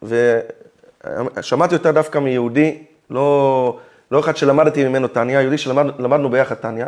[0.03, 2.79] ושמעתי אותה דווקא מיהודי,
[3.11, 3.79] לא,
[4.11, 6.87] לא אחד שלמדתי ממנו טניה, יהודי שלמדנו ביחד טניה,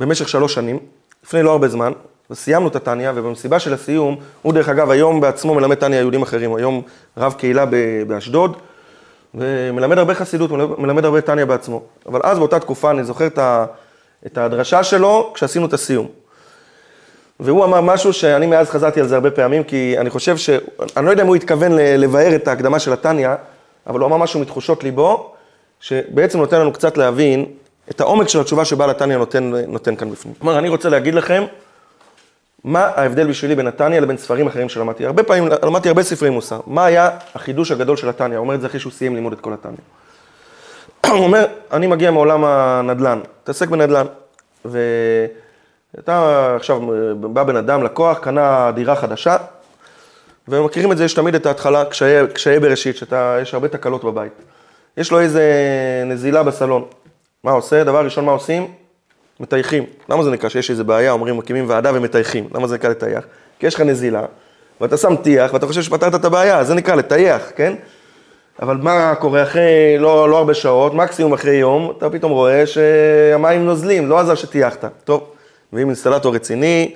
[0.00, 0.78] במשך שלוש שנים,
[1.24, 1.92] לפני לא הרבה זמן,
[2.30, 6.54] וסיימנו את הטניה, ובמסיבה של הסיום, הוא דרך אגב היום בעצמו מלמד טניה יהודים אחרים,
[6.54, 6.82] היום
[7.16, 7.64] רב קהילה
[8.06, 8.56] באשדוד,
[9.34, 11.82] ומלמד הרבה חסידות, מלמד הרבה טניה בעצמו.
[12.06, 13.26] אבל אז באותה תקופה, אני זוכר
[14.26, 16.06] את הדרשה שלו כשעשינו את הסיום.
[17.40, 20.50] והוא אמר משהו שאני מאז חזרתי על זה הרבה פעמים, כי אני חושב ש...
[20.96, 23.36] אני לא יודע אם הוא התכוון לבאר את ההקדמה של הטניה,
[23.86, 25.32] אבל הוא אמר משהו מתחושות ליבו,
[25.80, 27.46] שבעצם נותן לנו קצת להבין
[27.90, 30.34] את העומק של התשובה שבעל התניא נותן, נותן כאן בפנים.
[30.38, 31.44] כלומר, אני רוצה להגיד לכם,
[32.64, 35.06] מה ההבדל בשבילי בין התניא לבין ספרים אחרים שלמדתי.
[35.06, 36.60] הרבה פעמים, למדתי הרבה ספרי מוסר.
[36.66, 38.36] מה היה החידוש הגדול של התניא?
[38.36, 39.76] הוא אומר את זה אחרי שהוא סיים ללמוד את כל התניא.
[41.10, 44.06] הוא אומר, אני מגיע מעולם הנדל"ן, מתעסק בנדל"ן,
[44.64, 46.80] ואתה עכשיו
[47.20, 49.36] בא בן אדם, לקוח, קנה דירה חדשה,
[50.48, 54.32] ומכירים את זה, יש תמיד את ההתחלה, קשיי, קשיי בראשית, שיש הרבה תקלות בבית.
[54.96, 55.42] יש לו איזה
[56.06, 56.84] נזילה בסלון.
[57.44, 57.84] מה עושה?
[57.84, 58.72] דבר ראשון, מה עושים?
[59.40, 59.84] מטייחים.
[60.08, 62.48] למה זה נקרא שיש איזה בעיה, אומרים, מקימים ועדה ומטייחים.
[62.54, 63.24] למה זה נקרא לטייח?
[63.58, 64.24] כי יש לך נזילה,
[64.80, 67.74] ואתה שם טיח, ואתה חושב שפתרת את הבעיה, זה נקרא לטייח, כן?
[68.62, 73.66] אבל מה קורה אחרי לא, לא הרבה שעות, מקסימום אחרי יום, אתה פתאום רואה שהמים
[73.66, 74.84] נוזלים, לא עזר שטייחת.
[75.04, 75.30] טוב,
[75.72, 76.94] ואם אינסטלטור רציני,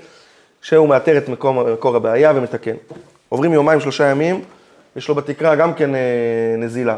[0.62, 2.74] שהוא מאתר את מקום, מקור הבעיה ומתקן.
[3.28, 4.42] עוברים יומיים, שלושה ימים,
[4.96, 6.00] יש לו בתקרה גם כן אה,
[6.58, 6.96] נזילה.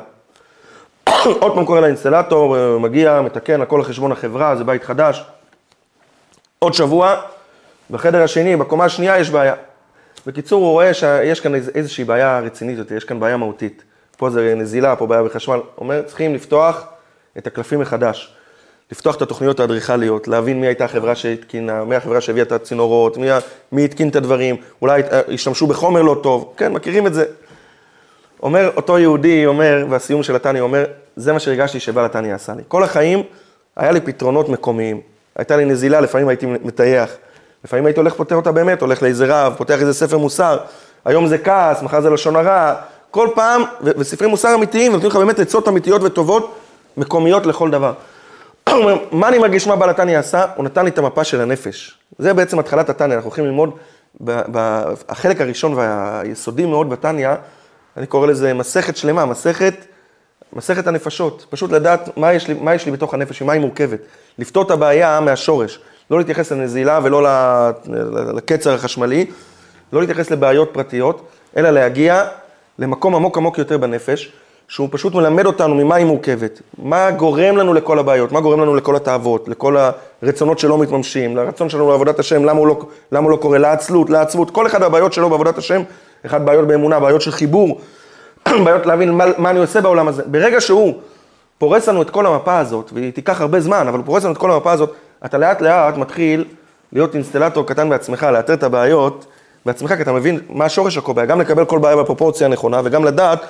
[1.40, 5.24] עוד פעם קורא לאינסטלטור, אה, מגיע, מתקן, הכל על חשבון החברה, זה בית חדש.
[6.58, 7.20] עוד שבוע,
[7.90, 9.54] בחדר השני, בקומה השנייה יש בעיה.
[10.26, 13.82] בקיצור, הוא רואה שיש כאן איזושהי בעיה רצינית יותר, יש כאן בעיה מהותית.
[14.16, 15.60] פה זה נזילה, פה בעיה בחשמל.
[15.78, 16.84] אומר, צריכים לפתוח
[17.38, 18.34] את הקלפים מחדש.
[18.92, 23.28] לפתוח את התוכניות האדריכליות, להבין מי הייתה החברה שהתקינה, מי החברה שהביאה את הצינורות, מי,
[23.72, 27.24] מי התקין את הדברים, אולי אה, השתמשו בחומר לא טוב, כן, מכירים את זה.
[28.42, 30.84] אומר אותו יהודי, אומר, והסיום של התניא אומר,
[31.16, 32.62] זה מה שהרגשתי שבעל התניא עשה לי.
[32.68, 33.22] כל החיים
[33.76, 35.00] היה לי פתרונות מקומיים.
[35.36, 37.10] הייתה לי נזילה, לפעמים הייתי מטייח.
[37.64, 40.58] לפעמים הייתי הולך פותר אותה באמת, הולך לאיזה רב, פותח איזה ספר מוסר.
[41.04, 42.74] היום זה כעס, מחר זה לשון הרע.
[43.10, 46.54] כל פעם, ו- וספרי מוסר אמיתיים, נותנים לך באמת עצות אמיתיות וטובות,
[46.96, 47.92] מקומיות לכל דבר.
[49.12, 50.44] מה אני מרגיש מה בעל התניא עשה?
[50.56, 51.98] הוא נתן לי את המפה של הנפש.
[52.18, 53.70] זה בעצם התחלת התניא, אנחנו הולכים ללמוד,
[55.08, 57.28] החלק הראשון והיסודי מאוד בתניא,
[57.96, 59.74] אני קורא לזה מסכת שלמה, מסכת,
[60.52, 61.46] מסכת הנפשות.
[61.50, 63.98] פשוט לדעת מה יש, לי, מה יש לי בתוך הנפש, ממה היא מורכבת.
[64.38, 65.78] לפתור את הבעיה מהשורש.
[66.10, 67.28] לא להתייחס לנזילה ולא
[68.34, 69.26] לקצר החשמלי,
[69.92, 72.24] לא להתייחס לבעיות פרטיות, אלא להגיע
[72.78, 74.32] למקום עמוק עמוק יותר בנפש,
[74.68, 76.60] שהוא פשוט מלמד אותנו ממה היא מורכבת.
[76.78, 79.76] מה גורם לנו לכל הבעיות, מה גורם לנו לכל התאוות, לכל
[80.22, 82.80] הרצונות שלא מתממשים, לרצון שלנו לעבודת השם, למה הוא לא,
[83.12, 85.82] למה הוא לא קורה, לעצלות, לעצבות, כל אחד הבעיות שלו בעבודת השם
[86.26, 87.80] אחד בעיות באמונה, בעיות של חיבור,
[88.48, 90.22] בעיות להבין מה, מה אני עושה בעולם הזה.
[90.26, 90.94] ברגע שהוא
[91.58, 94.38] פורס לנו את כל המפה הזאת, והיא תיקח הרבה זמן, אבל הוא פורס לנו את
[94.38, 94.92] כל המפה הזאת,
[95.24, 96.44] אתה לאט לאט מתחיל
[96.92, 99.26] להיות אינסטלטור קטן בעצמך, לאתר את הבעיות
[99.66, 103.40] בעצמך, כי אתה מבין מה השורש בעיה, גם לקבל כל בעיה בפרופורציה הנכונה, וגם לדעת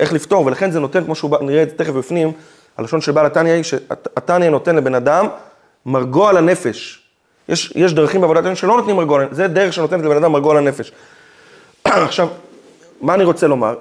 [0.00, 2.32] איך לפתור, ולכן זה נותן, כמו שהוא נראה את זה תכף בפנים,
[2.76, 5.26] הלשון של בעל התניא היא שהתניא נותן לבן אדם
[5.86, 7.02] מרגוע לנפש.
[7.48, 10.92] יש, יש דרכים בעבודת התניא שלא נותנים מרגוע, זה דרך שנותנת לבן אדם מרגוע לנפש.
[11.84, 12.28] עכשיו,
[13.00, 13.74] מה אני רוצה לומר?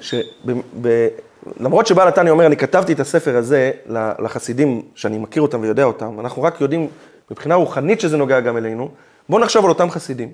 [0.00, 3.70] שלמרות שבעל התניא אומר, אני כתבתי את הספר הזה
[4.18, 6.88] לחסידים שאני מכיר אותם ויודע אותם, אנחנו רק יודעים
[7.30, 8.88] מבחינה רוחנית שזה נוגע גם אלינו,
[9.28, 10.32] בואו נחשוב על אותם חסידים.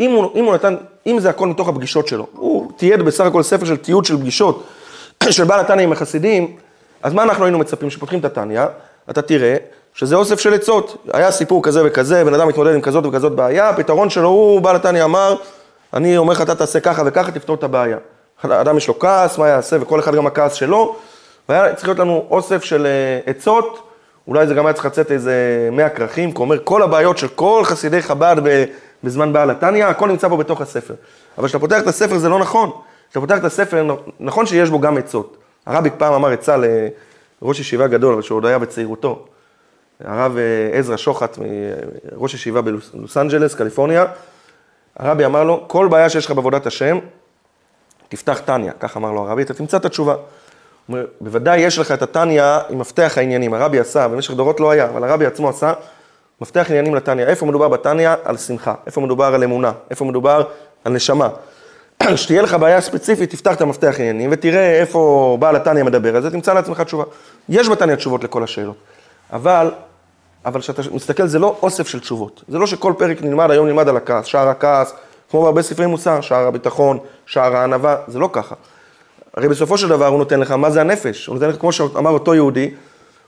[0.00, 0.76] אם הוא, אם הוא נתן,
[1.06, 4.66] אם זה הכל מתוך הפגישות שלו, הוא תיעד בסך הכל ספר של תיעוד של פגישות
[5.30, 6.56] של בעל התניא עם החסידים,
[7.02, 7.90] אז מה אנחנו היינו מצפים?
[7.90, 8.62] שפותחים את התניא,
[9.10, 9.56] אתה תראה
[9.94, 11.06] שזה אוסף של עצות.
[11.12, 14.76] היה סיפור כזה וכזה, בן אדם מתמודד עם כזאת וכזאת בעיה, הפתרון שלו הוא, בעל
[14.76, 15.36] התניא אמר,
[15.94, 17.96] אני אומר לך, אתה תעשה ככה וככה, תפתור את הבעיה.
[18.42, 20.96] האדם יש לו כעס, מה יעשה, וכל אחד גם הכעס שלו,
[21.48, 23.88] והיה צריך להיות לנו אוסף של אה, עצות,
[24.28, 28.02] אולי זה גם היה צריך לצאת איזה מאה כרכים, אומר, כל הבעיות של כל חסידי
[28.02, 28.36] חב"ד
[29.04, 30.94] בזמן בעל התניא, הכל נמצא פה בתוך הספר.
[31.38, 32.70] אבל כשאתה פותח את הספר זה לא נכון.
[33.10, 35.36] כשאתה פותח את הספר, נכון שיש בו גם עצות.
[35.66, 36.56] הרבי פעם אמר עצה
[37.42, 39.26] לראש ישיבה גדול, שהוא עוד היה בצעירותו,
[40.04, 41.38] הרב אה, עזרא שוחט,
[42.16, 44.04] ראש ישיבה בלוס אנג'לס, קליפורניה,
[44.96, 46.98] הרבי אמר לו, כל בעיה שיש לך בעבודת השם,
[48.12, 50.12] תפתח טניה, כך אמר לו הרבי, אתה תמצא את התשובה.
[50.12, 50.20] הוא
[50.88, 54.84] אומר, בוודאי יש לך את הטניה עם מפתח העניינים, הרבי עשה, במשך דורות לא היה,
[54.84, 55.72] אבל הרבי עצמו עשה,
[56.40, 57.26] מפתח עניינים לטניה.
[57.26, 58.14] איפה מדובר בטניה?
[58.24, 58.74] על שמחה.
[58.86, 59.72] איפה מדובר על אמונה?
[59.90, 60.42] איפה מדובר
[60.84, 61.28] על נשמה?
[62.16, 66.30] שתהיה לך בעיה ספציפית, תפתח את המפתח עניינים ותראה איפה בעל הטניה מדבר על זה,
[66.30, 67.04] תמצא לעצמך תשובה.
[67.48, 68.76] יש בטניה תשובות לכל השאלות,
[69.32, 69.70] אבל,
[70.44, 72.44] אבל כשאתה מסתכל, זה לא אוסף של תשובות.
[72.48, 74.94] זה לא שכל פרק נלמד, היום נלמד על הכעס, שער הכעס,
[75.32, 78.54] כמו בהרבה ספרי מוסר, שער הביטחון, שער הענווה, זה לא ככה.
[79.34, 82.10] הרי בסופו של דבר הוא נותן לך מה זה הנפש, הוא נותן לך, כמו שאמר
[82.10, 82.70] אותו יהודי,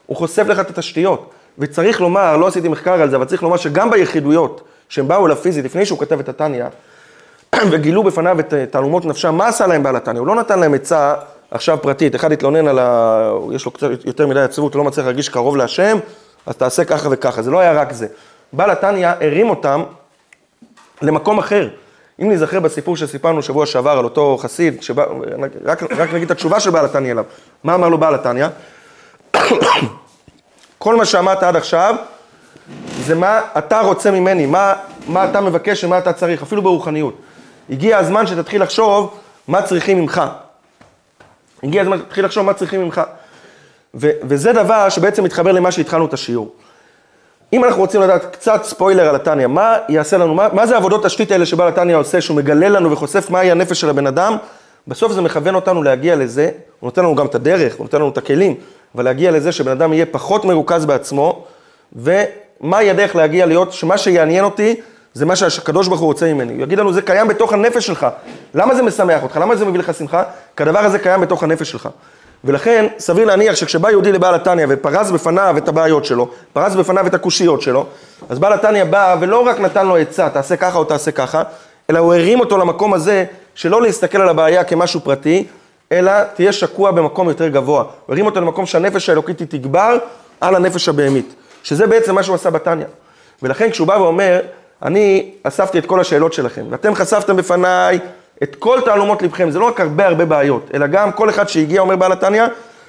[0.06, 1.30] הוא חושף לך את התשתיות.
[1.58, 5.36] וצריך לומר, לא עשיתי מחקר על זה, אבל צריך לומר שגם ביחידויות שהם באו אליו
[5.36, 6.64] פיזית לפני שהוא כתב את התניא,
[7.70, 10.20] וגילו בפניו את תעלומות נפשם, מה עשה להם בעל התניא?
[10.20, 11.14] הוא לא נתן להם עצה
[11.50, 13.30] עכשיו פרטית, אחד התלונן על ה...
[13.52, 15.98] יש לו קצת יותר מדי עצבות, הוא לא מצליח להרגיש קרוב להשם,
[16.46, 18.06] אז תעשה ככה וככה, זה לא היה רק זה.
[18.52, 19.82] בעל התניא הרים אותם
[21.02, 21.68] למקום אחר.
[22.22, 25.04] אם נזכר בסיפור שסיפרנו שבוע שעבר על אותו חסיד, שבא,
[25.64, 27.24] רק, רק נגיד את התשובה של בעל התניא אליו.
[27.64, 28.46] מה אמר לו בעל התניא?
[30.78, 31.94] כל מה שאמרת עד עכשיו,
[33.00, 34.74] זה מה אתה רוצה ממני, מה,
[35.08, 37.16] מה אתה מבקש ומה אתה צריך, אפילו ברוחניות.
[37.70, 40.22] הגיע הזמן שתתחיל לחשוב מה צריכים ממך.
[41.62, 43.02] הגיע הזמן שתתחיל לחשוב מה צריכים ממך.
[43.94, 46.54] ו, וזה דבר שבעצם מתחבר למה שהתחלנו את השיעור.
[47.52, 51.04] אם אנחנו רוצים לדעת קצת ספוילר על התניא, מה יעשה לנו, מה, מה זה עבודות
[51.04, 54.36] תשתית האלה שבעל התניא עושה, שהוא מגלה לנו וחושף מהי הנפש של הבן אדם,
[54.88, 58.08] בסוף זה מכוון אותנו להגיע לזה, הוא נותן לנו גם את הדרך, הוא נותן לנו
[58.08, 58.54] את הכלים,
[58.94, 61.44] אבל להגיע לזה שבן אדם יהיה פחות מרוכז בעצמו,
[61.92, 64.74] ומהי הדרך להגיע להיות, שמה שיעניין אותי
[65.14, 66.52] זה מה שהקדוש ברוך הוא רוצה ממני.
[66.54, 68.06] הוא יגיד לנו, זה קיים בתוך הנפש שלך.
[68.54, 69.36] למה זה משמח אותך?
[69.36, 70.22] למה זה מביא לך שמחה?
[70.56, 71.88] כי הדבר הזה קיים בתוך הנפש שלך.
[72.44, 77.14] ולכן, סביר להניח שכשבא יהודי לבעל התניא ופרס בפניו את הבעיות שלו, פרס בפניו את
[77.14, 77.86] הקושיות שלו,
[78.28, 81.42] אז בעל התניא בא ולא רק נתן לו עצה, תעשה ככה או תעשה ככה,
[81.90, 85.46] אלא הוא הרים אותו למקום הזה שלא להסתכל על הבעיה כמשהו פרטי,
[85.92, 87.82] אלא תהיה שקוע במקום יותר גבוה.
[87.82, 89.96] הוא הרים אותו למקום שהנפש האלוקית היא תגבר
[90.40, 92.86] על הנפש הבהמית, שזה בעצם מה שהוא עשה בתניא.
[93.42, 94.40] ולכן כשהוא בא ואומר,
[94.82, 97.98] אני אספתי את כל השאלות שלכם, ואתם חשפתם בפניי
[98.42, 101.80] את כל תעלומות לבכם, זה לא רק הרבה הרבה בעיות, אלא גם כל אחד שהגיע,
[101.80, 102.44] אומר בעל התניא,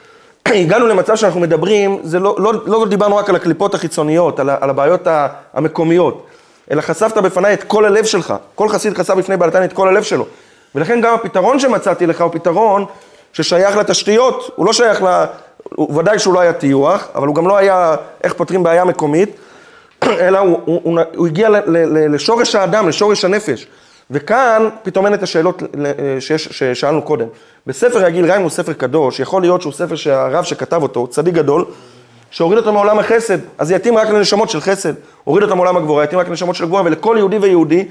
[0.46, 4.70] הגענו למצב שאנחנו מדברים, זה לא, לא, לא דיברנו רק על הקליפות החיצוניות, על, על
[4.70, 5.08] הבעיות
[5.54, 6.26] המקומיות,
[6.72, 9.88] אלא חשפת בפניי את כל הלב שלך, כל חסיד חשף בפני בעל התניא את כל
[9.88, 10.26] הלב שלו.
[10.76, 12.86] ולכן גם הפתרון שמצאתי לך הוא פתרון
[13.34, 15.26] ששייך לתשתיות, הוא לא שייך ל...
[15.76, 19.30] הוא, ודאי שהוא לא היה טיוח, אבל הוא גם לא היה איך פותרים בעיה מקומית,
[20.26, 23.68] אלא הוא, הוא, הוא, הוא הגיע ל, ל, ל, לשורש האדם, לשורש הנפש.
[24.12, 25.64] וכאן פתאום אין את השאלות
[26.20, 27.26] שיש, ששאלנו קודם.
[27.68, 31.34] בספר רגיל, גם אם הוא ספר קדוש, יכול להיות שהוא ספר שהרב שכתב אותו, צדיק
[31.34, 31.66] גדול,
[32.32, 34.94] שהוריד אותו מעולם החסד, אז יתאים רק לנשמות של חסד.
[35.24, 37.88] הוריד אותו מעולם הגבורה, יתאים רק לנשמות של גבורה, ולכל יהודי ויהודי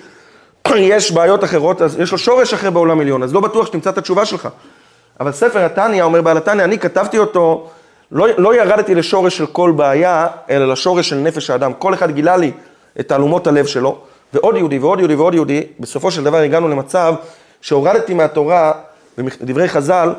[0.76, 3.98] יש בעיות אחרות, אז יש לו שורש אחר בעולם עליון, אז לא בטוח שתמצא את
[3.98, 4.48] התשובה שלך.
[5.20, 7.70] אבל ספר התניא, אומר בעל התניא, אני כתבתי אותו,
[8.12, 11.72] לא, לא ירדתי לשורש של כל בעיה, אלא לשורש של נפש האדם.
[11.72, 12.52] כל אחד גילה לי
[13.00, 13.98] את תעלומות הלב שלו.
[14.34, 17.14] ועוד יהודי ועוד יהודי ועוד יהודי, בסופו של דבר הגענו למצב
[17.60, 18.72] שהורדתי מהתורה,
[19.18, 20.14] בדברי חז"ל,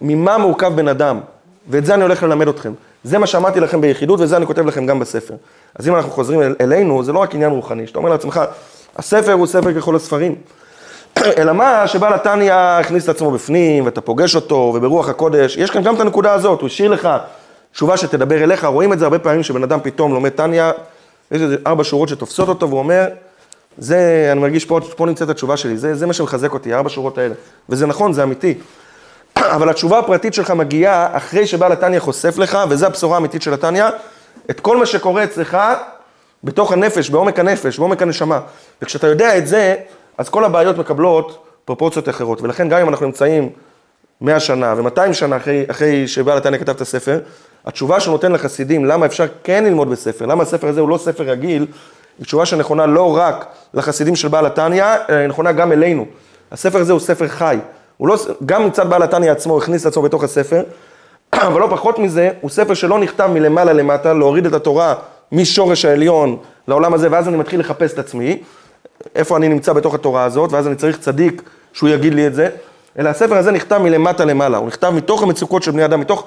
[0.00, 1.20] ממה מורכב בן אדם.
[1.68, 2.72] ואת זה אני הולך ללמד אתכם.
[3.04, 5.34] זה מה שאמרתי לכם ביחידות, וזה אני כותב לכם גם בספר.
[5.74, 8.40] אז אם אנחנו חוזרים אל, אלינו, זה לא רק עניין רוחני, שאתה אומר לעצמך,
[8.96, 10.34] הספר הוא ספר ככל הספרים.
[11.38, 15.82] אלא מה, שבעל התניא הכניס את עצמו בפנים, ואתה פוגש אותו, וברוח הקודש, יש כאן
[15.82, 17.08] גם את הנקודה הזאת, הוא השאיר לך
[17.72, 20.70] תשובה שתדבר אליך, רואים את זה הרבה פעמים שבן אדם פתאום לומד תניא,
[21.30, 23.06] יש איזה ארבע שורות שתופסות אותו, והוא אומר,
[23.78, 27.18] זה, אני מרגיש פה, פה נמצאת התשובה שלי, זה, זה מה שמחזק אותי, ארבע שורות
[27.18, 27.34] האלה.
[27.68, 28.54] וזה נכון, זה אמיתי.
[29.56, 33.84] אבל התשובה הפרטית שלך מגיעה אחרי שבעל התניא חושף לך, וזו הבשורה האמיתית של התניא,
[34.50, 35.58] את כל מה שקורה אצלך
[36.44, 38.40] בתוך הנפש, בעומק הנפש, בעומק הנשמה.
[38.82, 39.74] וכשאתה יודע את זה,
[40.18, 42.42] אז כל הבעיות מקבלות פרופורציות אחרות.
[42.42, 43.48] ולכן גם אם אנחנו נמצאים
[44.20, 47.20] 100 שנה ו-200 שנה אחרי, אחרי שבעל התניא כתב את הספר,
[47.66, 51.24] התשובה שהוא נותן לחסידים, למה אפשר כן ללמוד בספר, למה הספר הזה הוא לא ספר
[51.24, 51.66] רגיל,
[52.18, 56.06] היא תשובה שנכונה לא רק לחסידים של בעל התניא, אלא היא נכונה גם אלינו.
[56.52, 57.58] הספר הזה הוא ספר חי.
[57.96, 60.62] הוא לא, גם מצד בעל התניא עצמו, הכניס את עצמו בתוך הספר,
[61.32, 64.94] אבל לא פחות מזה, הוא ספר שלא נכתב מלמעלה למטה, להוריד את התורה
[65.32, 66.36] משורש העליון
[66.68, 68.42] לעולם הזה, ואז אני מתחיל לחפש את עצמי,
[69.14, 71.42] איפה אני נמצא בתוך התורה הזאת, ואז אני צריך צדיק
[71.72, 72.48] שהוא יגיד לי את זה,
[72.98, 76.26] אלא הספר הזה נכתב מלמטה למעלה, הוא נכתב מתוך המצוקות של בני אדם, מתוך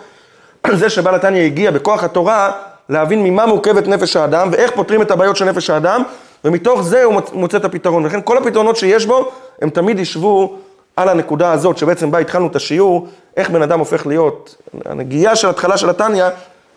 [0.79, 2.51] זה שבעל התניא הגיע בכוח התורה
[2.89, 6.03] להבין ממה מורכבת נפש האדם ואיך פותרים את הבעיות של נפש האדם,
[6.45, 8.03] ומתוך זה הוא מוצא את הפתרון.
[8.03, 9.31] ולכן כל הפתרונות שיש בו,
[9.61, 10.55] הם תמיד ישבו
[10.95, 15.49] על הנקודה הזאת, שבעצם בה התחלנו את השיעור, איך בן אדם הופך להיות, הנגיעה של
[15.49, 16.25] התחלה של התניא,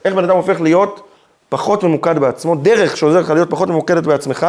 [0.05, 1.01] איך בן אדם הופך להיות
[1.49, 4.47] פחות ממוקד בעצמו, דרך שעוזר לך להיות פחות ממוקדת בעצמך,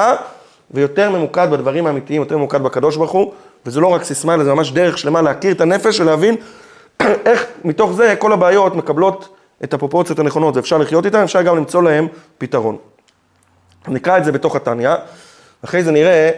[0.71, 3.31] ויותר ממוקד בדברים האמיתיים, יותר ממוקד בקדוש ברוך הוא,
[3.65, 6.35] וזה לא רק סיסמה, אלא זה ממש דרך שלמה להכיר את הנפש ולהבין
[7.25, 9.32] איך מתוך זה כל הבעיות מקבלות
[9.63, 12.07] את הפרופורציות הנכונות, ואפשר לחיות איתן, אפשר גם למצוא להן
[12.37, 12.77] פתרון.
[13.87, 14.89] נקרא את זה בתוך התניא,
[15.65, 16.31] אחרי זה נראה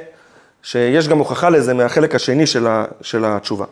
[0.63, 3.65] שיש גם הוכחה לזה מהחלק השני של, ה, של התשובה.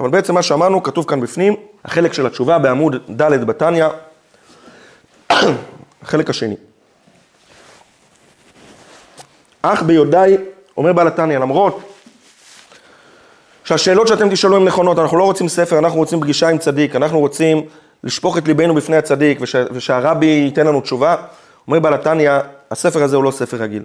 [0.00, 3.86] אבל בעצם מה שאמרנו, כתוב כאן בפנים, החלק של התשובה בעמוד ד' בתניא,
[6.02, 6.56] החלק השני.
[9.62, 10.36] אך ביודעי,
[10.76, 11.80] אומר בעל התניא, למרות
[13.64, 17.18] שהשאלות שאתם תשאלו הן נכונות, אנחנו לא רוצים ספר, אנחנו רוצים פגישה עם צדיק, אנחנו
[17.18, 17.66] רוצים
[18.04, 21.16] לשפוך את ליבנו בפני הצדיק וש, ושהרבי ייתן לנו תשובה.
[21.68, 22.32] אומר בעל התניא,
[22.70, 23.82] הספר הזה הוא לא ספר רגיל.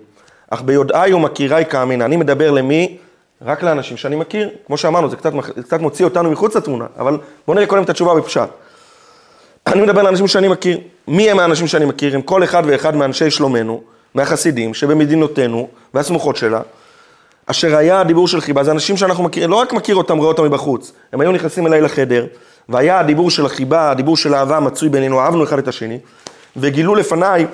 [0.49, 2.97] אך ביודעי ומכירי כאמינה, אני מדבר למי?
[3.41, 4.49] רק לאנשים שאני מכיר.
[4.67, 5.31] כמו שאמרנו, זה קצת,
[5.63, 8.49] קצת מוציא אותנו מחוץ לתמונה, אבל בואו נראה קודם את התשובה בפשט.
[9.67, 10.79] אני מדבר לאנשים שאני מכיר.
[11.07, 12.15] מי הם האנשים שאני מכיר?
[12.15, 13.81] הם כל אחד ואחד מאנשי שלומנו,
[14.13, 16.61] מהחסידים שבמדינותינו והסמוכות שלה,
[17.45, 20.43] אשר היה הדיבור של חיבה, זה אנשים שאנחנו מכירים, לא רק מכיר אותם, רואה אותם
[20.43, 22.25] מבחוץ, הם היו נכנסים אליי לחדר,
[22.69, 25.99] והיה הדיבור של החיבה, הדיבור של האהבה מצוי בינינו, אהבנו אחד את השני,
[26.55, 27.45] וגילו לפניי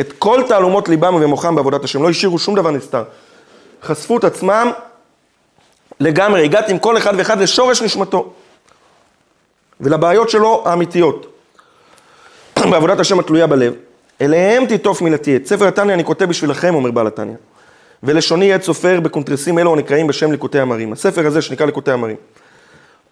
[0.00, 3.04] את כל תעלומות ליבם ומוחם בעבודת השם, לא השאירו שום דבר נסתר.
[3.82, 4.70] חשפו את עצמם
[6.00, 8.32] לגמרי, הגעתי עם כל אחד ואחד לשורש נשמתו
[9.80, 11.26] ולבעיות שלו האמיתיות.
[12.70, 13.74] בעבודת השם התלויה בלב,
[14.20, 15.46] אליהם תיטוף מילתי את.
[15.46, 17.34] ספר התניא אני כותב בשבילכם, אומר בעל התניא.
[18.02, 20.92] ולשוני עת סופר בקונטרסים אלו הנקראים בשם ליקוטי המרים.
[20.92, 22.16] הספר הזה שנקרא ליקוטי המרים.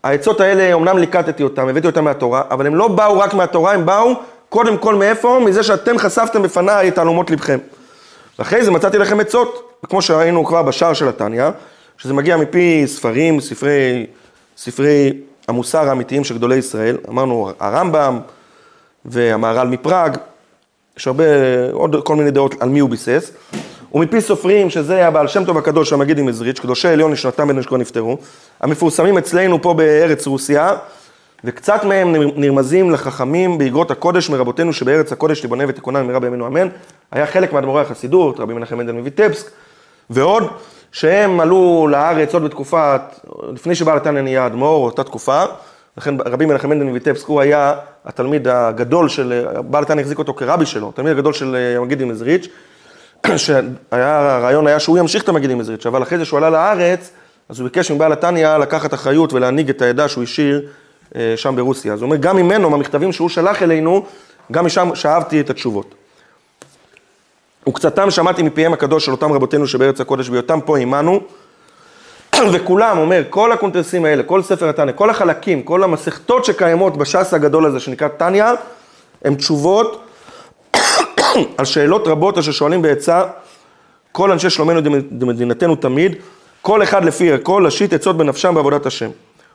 [0.02, 3.86] העצות האלה, אמנם ליקטתי אותם, הבאתי אותם מהתורה, אבל הם לא באו רק מהתורה, הם
[3.86, 4.14] באו
[4.48, 5.40] קודם כל מאיפה?
[5.46, 7.58] מזה שאתם חשפתם בפניי את תעלומות לבכם.
[8.38, 11.44] ואחרי זה מצאתי לכם עצות, כמו שראינו כבר בשער של התניא,
[11.98, 14.06] שזה מגיע מפי ספרים, ספרי,
[14.56, 15.12] ספרי
[15.48, 18.18] המוסר האמיתיים של גדולי ישראל, אמרנו הרמב"ם
[19.04, 20.16] והמהר"ל מפראג,
[20.96, 21.24] יש הרבה,
[21.72, 23.32] עוד כל מיני דעות על מי הוא ביסס,
[23.94, 28.18] ומפי סופרים, שזה הבעל שם טוב הקדוש, המגיד עם עזריץ', קדושי עליון לשנתם שכבר נפטרו,
[28.60, 30.76] המפורסמים אצלנו פה בארץ רוסיה,
[31.44, 36.68] וקצת מהם נרמזים לחכמים באגרות הקודש מרבותינו שבארץ הקודש תיבונה ותיכונה במהרה בימינו אמן.
[37.12, 39.50] היה חלק מאדמו"רי החסידות, רבי מנחם מנדל מויטבסק
[40.10, 40.44] ועוד,
[40.92, 43.00] שהם עלו לארץ עוד בתקופת,
[43.52, 45.44] לפני שבעל התניא נהיה אדמו"ר, אותה תקופה.
[45.96, 47.74] לכן רבי מנחם מנדל מויטבסק הוא היה
[48.04, 52.48] התלמיד הגדול של, בעל התניא החזיק אותו כרבי שלו, התלמיד הגדול של המגיד עם עזריץ',
[53.36, 57.10] שהרעיון היה שהוא ימשיך את המגיד עם עזריץ', אבל אחרי זה שהוא עלה לארץ,
[57.48, 60.66] אז הוא ביקש מבעל התניא לקחת אחריות ולהנהיג את העדה שהוא השאיר
[61.16, 61.92] אה, שם ברוסיה.
[61.92, 64.04] אז הוא אומר, גם ממנו, מהמכתבים שהוא שלח אלינו,
[64.52, 65.94] גם משם שאבתי את התשובות.
[67.68, 71.20] וקצתם שמעתי מפיהם הקדוש של אותם רבותינו שבארץ הקודש, בהיותם פה עמנו,
[72.52, 77.66] וכולם, אומר, כל הקונטרסים האלה, כל ספר התניא, כל החלקים, כל המסכתות שקיימות בש"ס הגדול
[77.66, 78.44] הזה שנקרא תניא,
[79.24, 80.04] הם תשובות
[81.58, 83.22] על שאלות רבות אשר שואלים בעצה
[84.12, 86.16] כל אנשי שלומנו מדינתנו תמיד,
[86.62, 89.10] כל אחד לפי הכל, להשית עצות בנפשם בעבודת השם.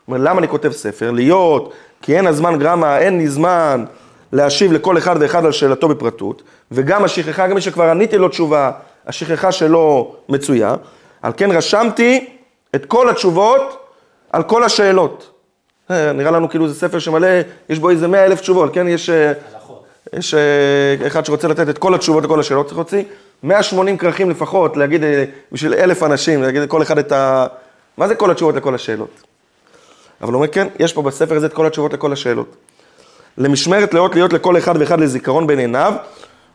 [0.07, 1.11] אומר, למה אני כותב ספר?
[1.11, 3.85] להיות, כי אין הזמן גרמה, אין לי זמן
[4.31, 8.71] להשיב לכל אחד ואחד על שאלתו בפרטות, וגם השכחה, גם מי שכבר עניתי לו תשובה,
[9.07, 10.75] השכחה שלו מצויה,
[11.21, 12.25] על כן רשמתי
[12.75, 13.85] את כל התשובות
[14.31, 15.31] על כל השאלות.
[15.91, 17.27] אה, נראה לנו כאילו זה ספר שמלא,
[17.69, 18.87] יש בו איזה מאה אלף תשובות, כן?
[18.87, 19.33] יש, אה,
[20.17, 23.03] יש אה, אחד שרוצה לתת את כל התשובות לכל השאלות, צריך להוציא
[23.43, 25.01] 180 כרכים לפחות, להגיד
[25.51, 27.47] בשביל אלף אנשים, להגיד לכל אחד את ה...
[27.97, 29.21] מה זה כל התשובות לכל השאלות?
[30.21, 32.55] אבל הוא אומר, כן, יש פה בספר הזה את כל התשובות לכל השאלות.
[33.37, 35.93] למשמרת לאות להיות לכל אחד ואחד לזיכרון בין עיניו,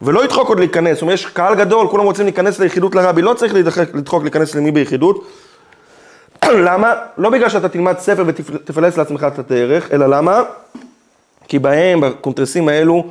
[0.02, 0.94] ולא ידחוק עוד להיכנס.
[0.94, 3.54] זאת אומרת, יש קהל גדול, כולם רוצים להיכנס ליחידות לרבי, לא צריך
[3.94, 5.26] לדחוק להיכנס למי ביחידות.
[6.44, 6.94] למה?
[7.18, 10.42] לא בגלל שאתה תלמד ספר ותפלס לעצמך את הדרך, אלא למה?
[11.48, 13.10] כי בהם, בקונטרסים האלו,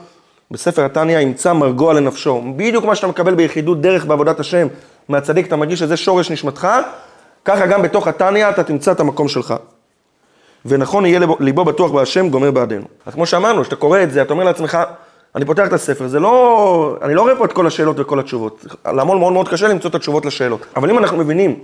[0.51, 2.41] בספר התניא, ימצא מרגוע לנפשו.
[2.55, 4.67] בדיוק מה שאתה מקבל ביחידות דרך בעבודת השם
[5.09, 6.67] מהצדיק, אתה מרגיש שזה שורש נשמתך,
[7.45, 9.53] ככה גם בתוך התניא אתה תמצא את המקום שלך.
[10.65, 12.85] ונכון יהיה ליבו בטוח בהשם גומר בעדינו.
[13.05, 14.77] אז כמו שאמרנו, כשאתה קורא את זה, אתה אומר לעצמך,
[15.35, 18.65] אני פותח את הספר, זה לא, אני לא רואה פה את כל השאלות וכל התשובות.
[18.85, 20.65] להמון מאוד מאוד קשה למצוא את התשובות לשאלות.
[20.75, 21.59] אבל אם אנחנו מבינים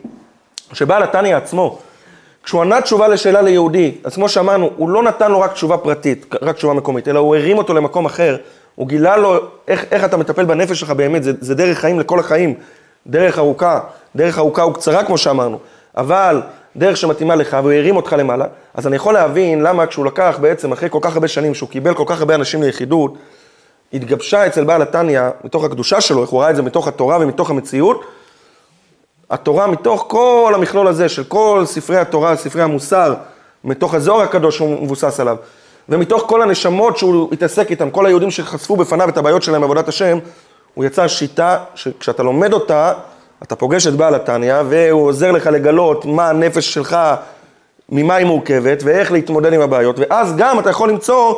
[0.74, 1.80] שבעל התניא עצמו,
[2.44, 6.36] כשהוא ענה תשובה לשאלה ליהודי, אז כמו שאמרנו, הוא לא נתן לו רק תשובה פרטית,
[6.42, 8.38] רק תשובה מקומית, אלא הוא הרים אותו למקום אחר,
[8.76, 12.20] הוא גילה לו איך, איך אתה מטפל בנפש שלך באמת, זה, זה דרך חיים לכל
[12.20, 12.54] החיים,
[13.08, 13.80] דרך ארוכה,
[14.16, 15.60] דרך ארוכה וקצרה כמו שאמרנו,
[15.98, 16.42] אבל
[16.76, 20.72] דרך שמתאימה לך והוא הרים אותך למעלה, אז אני יכול להבין למה כשהוא לקח בעצם
[20.72, 23.14] אחרי כל כך הרבה שנים, שהוא קיבל כל כך הרבה אנשים ליחידות,
[23.94, 27.50] התגבשה אצל בעל התניא, מתוך הקדושה שלו, איך הוא ראה את זה מתוך התורה ומתוך
[27.50, 28.06] המציאות,
[29.30, 33.14] התורה מתוך כל המכלול הזה של כל ספרי התורה, ספרי המוסר,
[33.64, 35.38] מתוך הזוהר הקדוש שהוא מבוסס עליו,
[35.90, 40.18] ומתוך כל הנשמות שהוא התעסק איתם, כל היהודים שחשפו בפניו את הבעיות שלהם בעבודת השם,
[40.74, 42.94] הוא יצר שיטה שכשאתה לומד אותה,
[43.44, 46.98] אתה פוגש את בעל התניא, והוא עוזר לך לגלות מה הנפש שלך,
[47.90, 51.36] ממה היא מורכבת, ואיך להתמודד עם הבעיות, ואז גם אתה יכול למצוא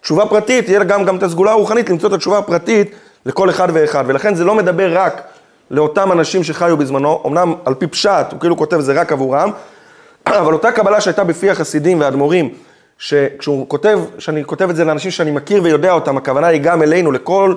[0.00, 2.94] תשובה פרטית, תהיה גם, גם את הסגולה הרוחנית, למצוא את התשובה הפרטית
[3.26, 5.22] לכל אחד ואחד, ולכן זה לא מדבר רק
[5.70, 9.50] לאותם אנשים שחיו בזמנו, אמנם על פי פשט, הוא כאילו כותב זה רק עבורם,
[10.26, 12.54] אבל אותה קבלה שהייתה בפי החסידים והאדמו"רים,
[12.98, 17.12] שכשהוא כותב, שאני כותב את זה לאנשים שאני מכיר ויודע אותם, הכוונה היא גם אלינו,
[17.12, 17.54] לכל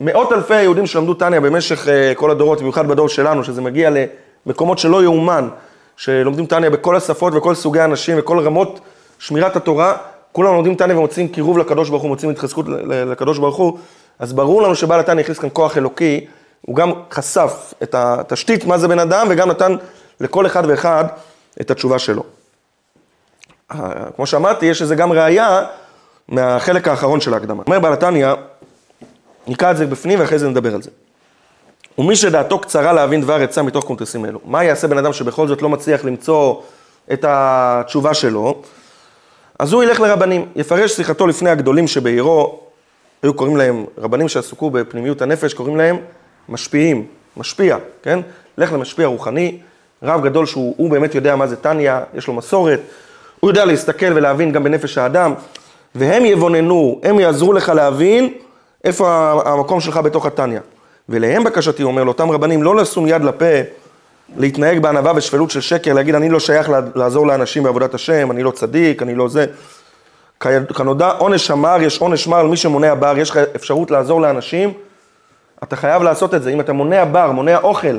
[0.00, 3.90] מאות אלפי היהודים שלמדו טניה במשך uh, כל הדורות, במיוחד בדור שלנו, שזה מגיע
[4.46, 5.48] למקומות שלא יאומן,
[5.96, 8.80] שלומדים טניה בכל השפות וכל סוגי האנשים וכל רמות
[9.18, 9.96] שמירת התורה,
[10.32, 13.78] כולם לומדים טניה ומוצאים קירוב לקדוש ברוך הוא, מוצאים התחזקות לקדוש ברוך הוא,
[14.18, 16.26] אז ברור לנו שבעל התניא הכניס כאן כוח אלוקי,
[16.60, 19.76] הוא גם חשף את התשתית, מה זה בן אדם, וגם נתן
[20.20, 21.04] לכל אחד ואחד
[21.60, 22.41] את התשובה שלו.
[24.16, 25.64] כמו שאמרתי, יש לזה גם ראייה
[26.28, 27.62] מהחלק האחרון של ההקדמה.
[27.66, 28.28] אומר בעל התניא,
[29.46, 30.90] נקרא את זה בפנים ואחרי זה נדבר על זה.
[31.98, 34.40] ומי שדעתו קצרה להבין דבר עצה מתוך קונטרסים אלו.
[34.44, 36.60] מה יעשה בן אדם שבכל זאת לא מצליח למצוא
[37.12, 38.62] את התשובה שלו?
[39.58, 42.60] אז הוא ילך לרבנים, יפרש שיחתו לפני הגדולים שבעירו,
[43.22, 45.96] היו קוראים להם, רבנים שעסקו בפנימיות הנפש, קוראים להם
[46.48, 47.06] משפיעים,
[47.36, 48.20] משפיע, כן?
[48.58, 49.58] לך למשפיע רוחני,
[50.02, 52.80] רב גדול שהוא באמת יודע מה זה טניה, יש לו מסורת,
[53.42, 55.34] הוא יודע להסתכל ולהבין גם בנפש האדם,
[55.94, 58.32] והם יבוננו, הם יעזרו לך להבין
[58.84, 60.60] איפה המקום שלך בתוך הטניה.
[61.08, 63.46] ולהם בקשתי, אומר לאותם רבנים, לא לשום יד לפה,
[64.36, 68.50] להתנהג בענווה ושפלות של שקר, להגיד אני לא שייך לעזור לאנשים בעבודת השם, אני לא
[68.50, 69.46] צדיק, אני לא זה.
[70.76, 74.72] כנודע עונש המר, יש עונש מר על מי שמונע בר, יש לך אפשרות לעזור לאנשים,
[75.62, 76.50] אתה חייב לעשות את זה.
[76.50, 77.98] אם אתה מונע בר, מונע אוכל,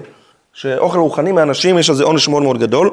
[0.54, 2.90] שאוכל רוחני מאנשים, יש על זה עונש מאוד מאוד גדול.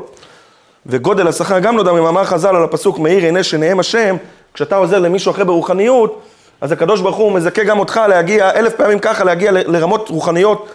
[0.91, 4.17] וגודל השכר גם לא יודע, ממאמר חז"ל על הפסוק מאיר עיני שנאם השם,
[4.55, 6.21] כשאתה עוזר למישהו אחר ברוחניות,
[6.61, 10.69] אז הקדוש ברוך הוא מזכה גם אותך להגיע, אלף פעמים ככה, להגיע לרמות רוחניות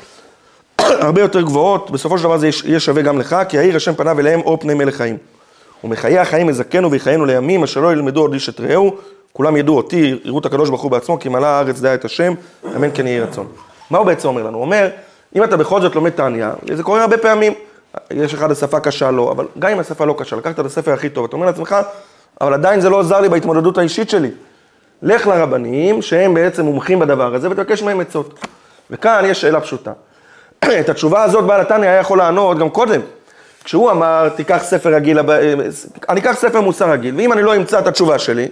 [0.80, 4.20] הרבה יותר גבוהות, בסופו של דבר זה יהיה שווה גם לך, כי העיר השם פניו
[4.20, 5.18] אליהם אור פני מלך חיים.
[5.84, 8.96] ומחיי החיים יזכנו ויחיינו לימים, אשר לא ילמדו עוד איש את רעהו,
[9.34, 12.34] כולם ידעו אותי, יראו את הקדוש ברוך הוא בעצמו, כי מלאה הארץ דעה את השם,
[12.76, 13.48] אמן כן יהי רצון.
[13.90, 14.58] מה הוא בעצם אומר לנו?
[14.58, 14.90] הוא אומר,
[15.36, 17.54] אם אתה בכל זאת לומד תעניה, זה קורה הרבה פעמים,
[18.12, 21.10] יש אחד השפה קשה לו, אבל גם אם השפה לא קשה, לקחת את הספר הכי
[21.10, 21.76] טוב, אתה אומר לעצמך,
[22.42, 24.32] אבל עדיין זה לא עזר לי בהתמודדות האישית שלי.
[25.02, 28.40] לך לרבנים, שהם בעצם מומחים בדבר הזה, ותבקש מהם עצות.
[28.92, 29.92] וכאן יש שאלה פשוטה.
[30.80, 33.02] את התשובה הזאת בעל התניא היה יכול לענות גם קודם.
[33.64, 35.20] כשהוא אמר, תיקח ספר רגיל,
[36.10, 38.48] אני אקח ספר מוסר רגיל, ואם אני לא אמצא את התשובה שלי,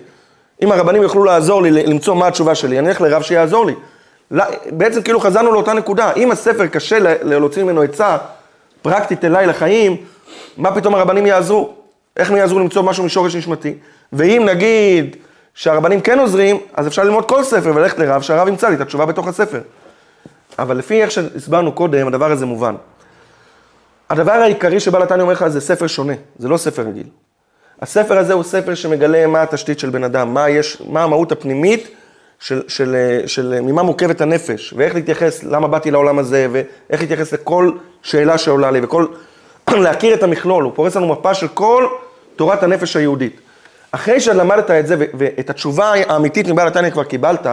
[0.61, 3.73] אם הרבנים יוכלו לעזור לי למצוא מה התשובה שלי, אני אלך לרב שיעזור לי.
[4.71, 8.17] בעצם כאילו חזרנו לאותה נקודה, אם הספר קשה להוציא ממנו עצה
[8.83, 9.97] פרקטית אליי לחיים,
[10.57, 11.73] מה פתאום הרבנים יעזרו?
[12.17, 13.73] איך הם יעזרו למצוא משהו משורש נשמתי?
[14.13, 15.15] ואם נגיד
[15.53, 19.05] שהרבנים כן עוזרים, אז אפשר ללמוד כל ספר וללכת לרב, שהרב ימצא לי את התשובה
[19.05, 19.61] בתוך הספר.
[20.59, 22.75] אבל לפי איך שהסברנו קודם, הדבר הזה מובן.
[24.09, 27.07] הדבר העיקרי שבעל התניא אומר לך זה ספר שונה, זה לא ספר רגיל.
[27.81, 31.87] הספר הזה הוא ספר שמגלה מה התשתית של בן אדם, מה, יש, מה המהות הפנימית
[32.43, 37.33] של, של, של, של ממה מורכבת הנפש, ואיך להתייחס, למה באתי לעולם הזה, ואיך להתייחס
[37.33, 37.71] לכל
[38.01, 39.05] שאלה שעולה לי, וכל,
[39.71, 41.87] להכיר את המכלול, הוא פורס לנו מפה של כל
[42.35, 43.39] תורת הנפש היהודית.
[43.91, 47.47] אחרי שלמדת את זה, ואת התשובה האמיתית מבעל התניא כבר קיבלת,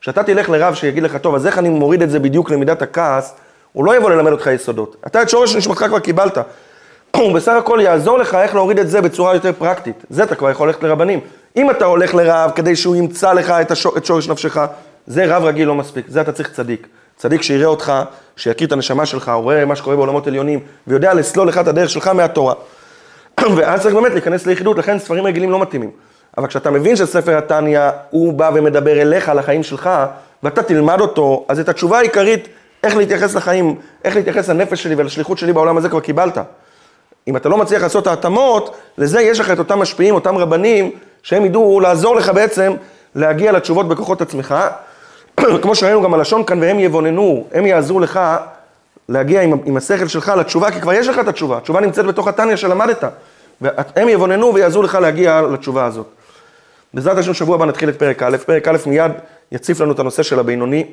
[0.00, 3.34] כשאתה תלך לרב שיגיד לך, טוב, אז איך אני מוריד את זה בדיוק למידת הכעס,
[3.72, 4.96] הוא לא יבוא ללמד אותך יסודות.
[5.06, 6.38] אתה את שורש נשמתך כבר קיבלת.
[7.16, 10.04] הוא בסך הכל יעזור לך איך להוריד את זה בצורה יותר פרקטית.
[10.10, 11.20] זה אתה כבר יכול ללכת לרבנים.
[11.56, 14.58] אם אתה הולך לרב כדי שהוא ימצא לך את, השור, את שורש נפשך,
[15.06, 16.86] זה רב רגיל לא מספיק, זה אתה צריך צדיק.
[17.16, 17.92] צדיק שיראה אותך,
[18.36, 21.90] שיכיר את הנשמה שלך, הוא רואה מה שקורה בעולמות עליונים, ויודע לסלול לך את הדרך
[21.90, 22.54] שלך מהתורה.
[23.56, 25.90] ואז צריך באמת להיכנס ליחידות, לכן ספרים רגילים לא מתאימים.
[26.38, 27.80] אבל כשאתה מבין שספר התניא,
[28.10, 29.90] הוא בא ומדבר אליך, על החיים שלך,
[30.42, 32.48] ואתה תלמד אותו, אז את התשובה העיקרית,
[32.82, 36.38] איך להתייחס לחיים, איך להתייחס לנפש שלי ולשליחות שלי בעולם הזה כבר קיבלת.
[37.28, 40.90] אם אתה לא מצליח לעשות את ההתאמות, לזה יש לך את אותם משפיעים, אותם רבנים,
[41.24, 42.72] שהם ידעו לעזור לך בעצם
[43.14, 44.54] להגיע לתשובות בכוחות עצמך.
[45.62, 48.20] כמו שראינו גם הלשון כאן, והם יבוננו, הם יעזרו לך
[49.08, 52.28] להגיע עם, עם השכל שלך לתשובה, כי כבר יש לך את התשובה, התשובה נמצאת בתוך
[52.28, 53.04] התניא שלמדת.
[53.60, 56.06] והם יבוננו ויעזרו לך להגיע לתשובה הזאת.
[56.94, 59.12] בעזרת השם שבוע הבא נתחיל את פרק א', פרק א' מיד
[59.52, 60.86] יציף לנו את הנושא של הבינוני.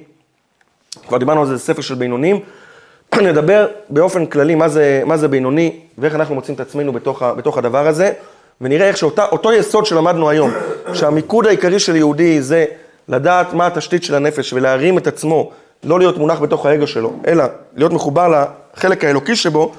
[1.07, 2.39] כבר דיברנו על זה, זה ספר של בינונים.
[3.21, 7.57] נדבר באופן כללי מה זה, מה זה בינוני ואיך אנחנו מוצאים את עצמנו בתוך, בתוך
[7.57, 8.13] הדבר הזה,
[8.61, 10.51] ונראה איך שאותו יסוד שלמדנו היום,
[10.93, 12.65] שהמיקוד העיקרי של יהודי זה
[13.07, 15.51] לדעת מה התשתית של הנפש ולהרים את עצמו
[15.83, 17.43] לא להיות מונח בתוך האגו שלו, אלא
[17.75, 19.71] להיות מחובר לחלק האלוקי שבו,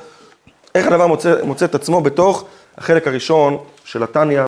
[0.75, 2.45] איך הדבר מוצא, מוצא את עצמו בתוך
[2.79, 4.41] החלק הראשון של התניא,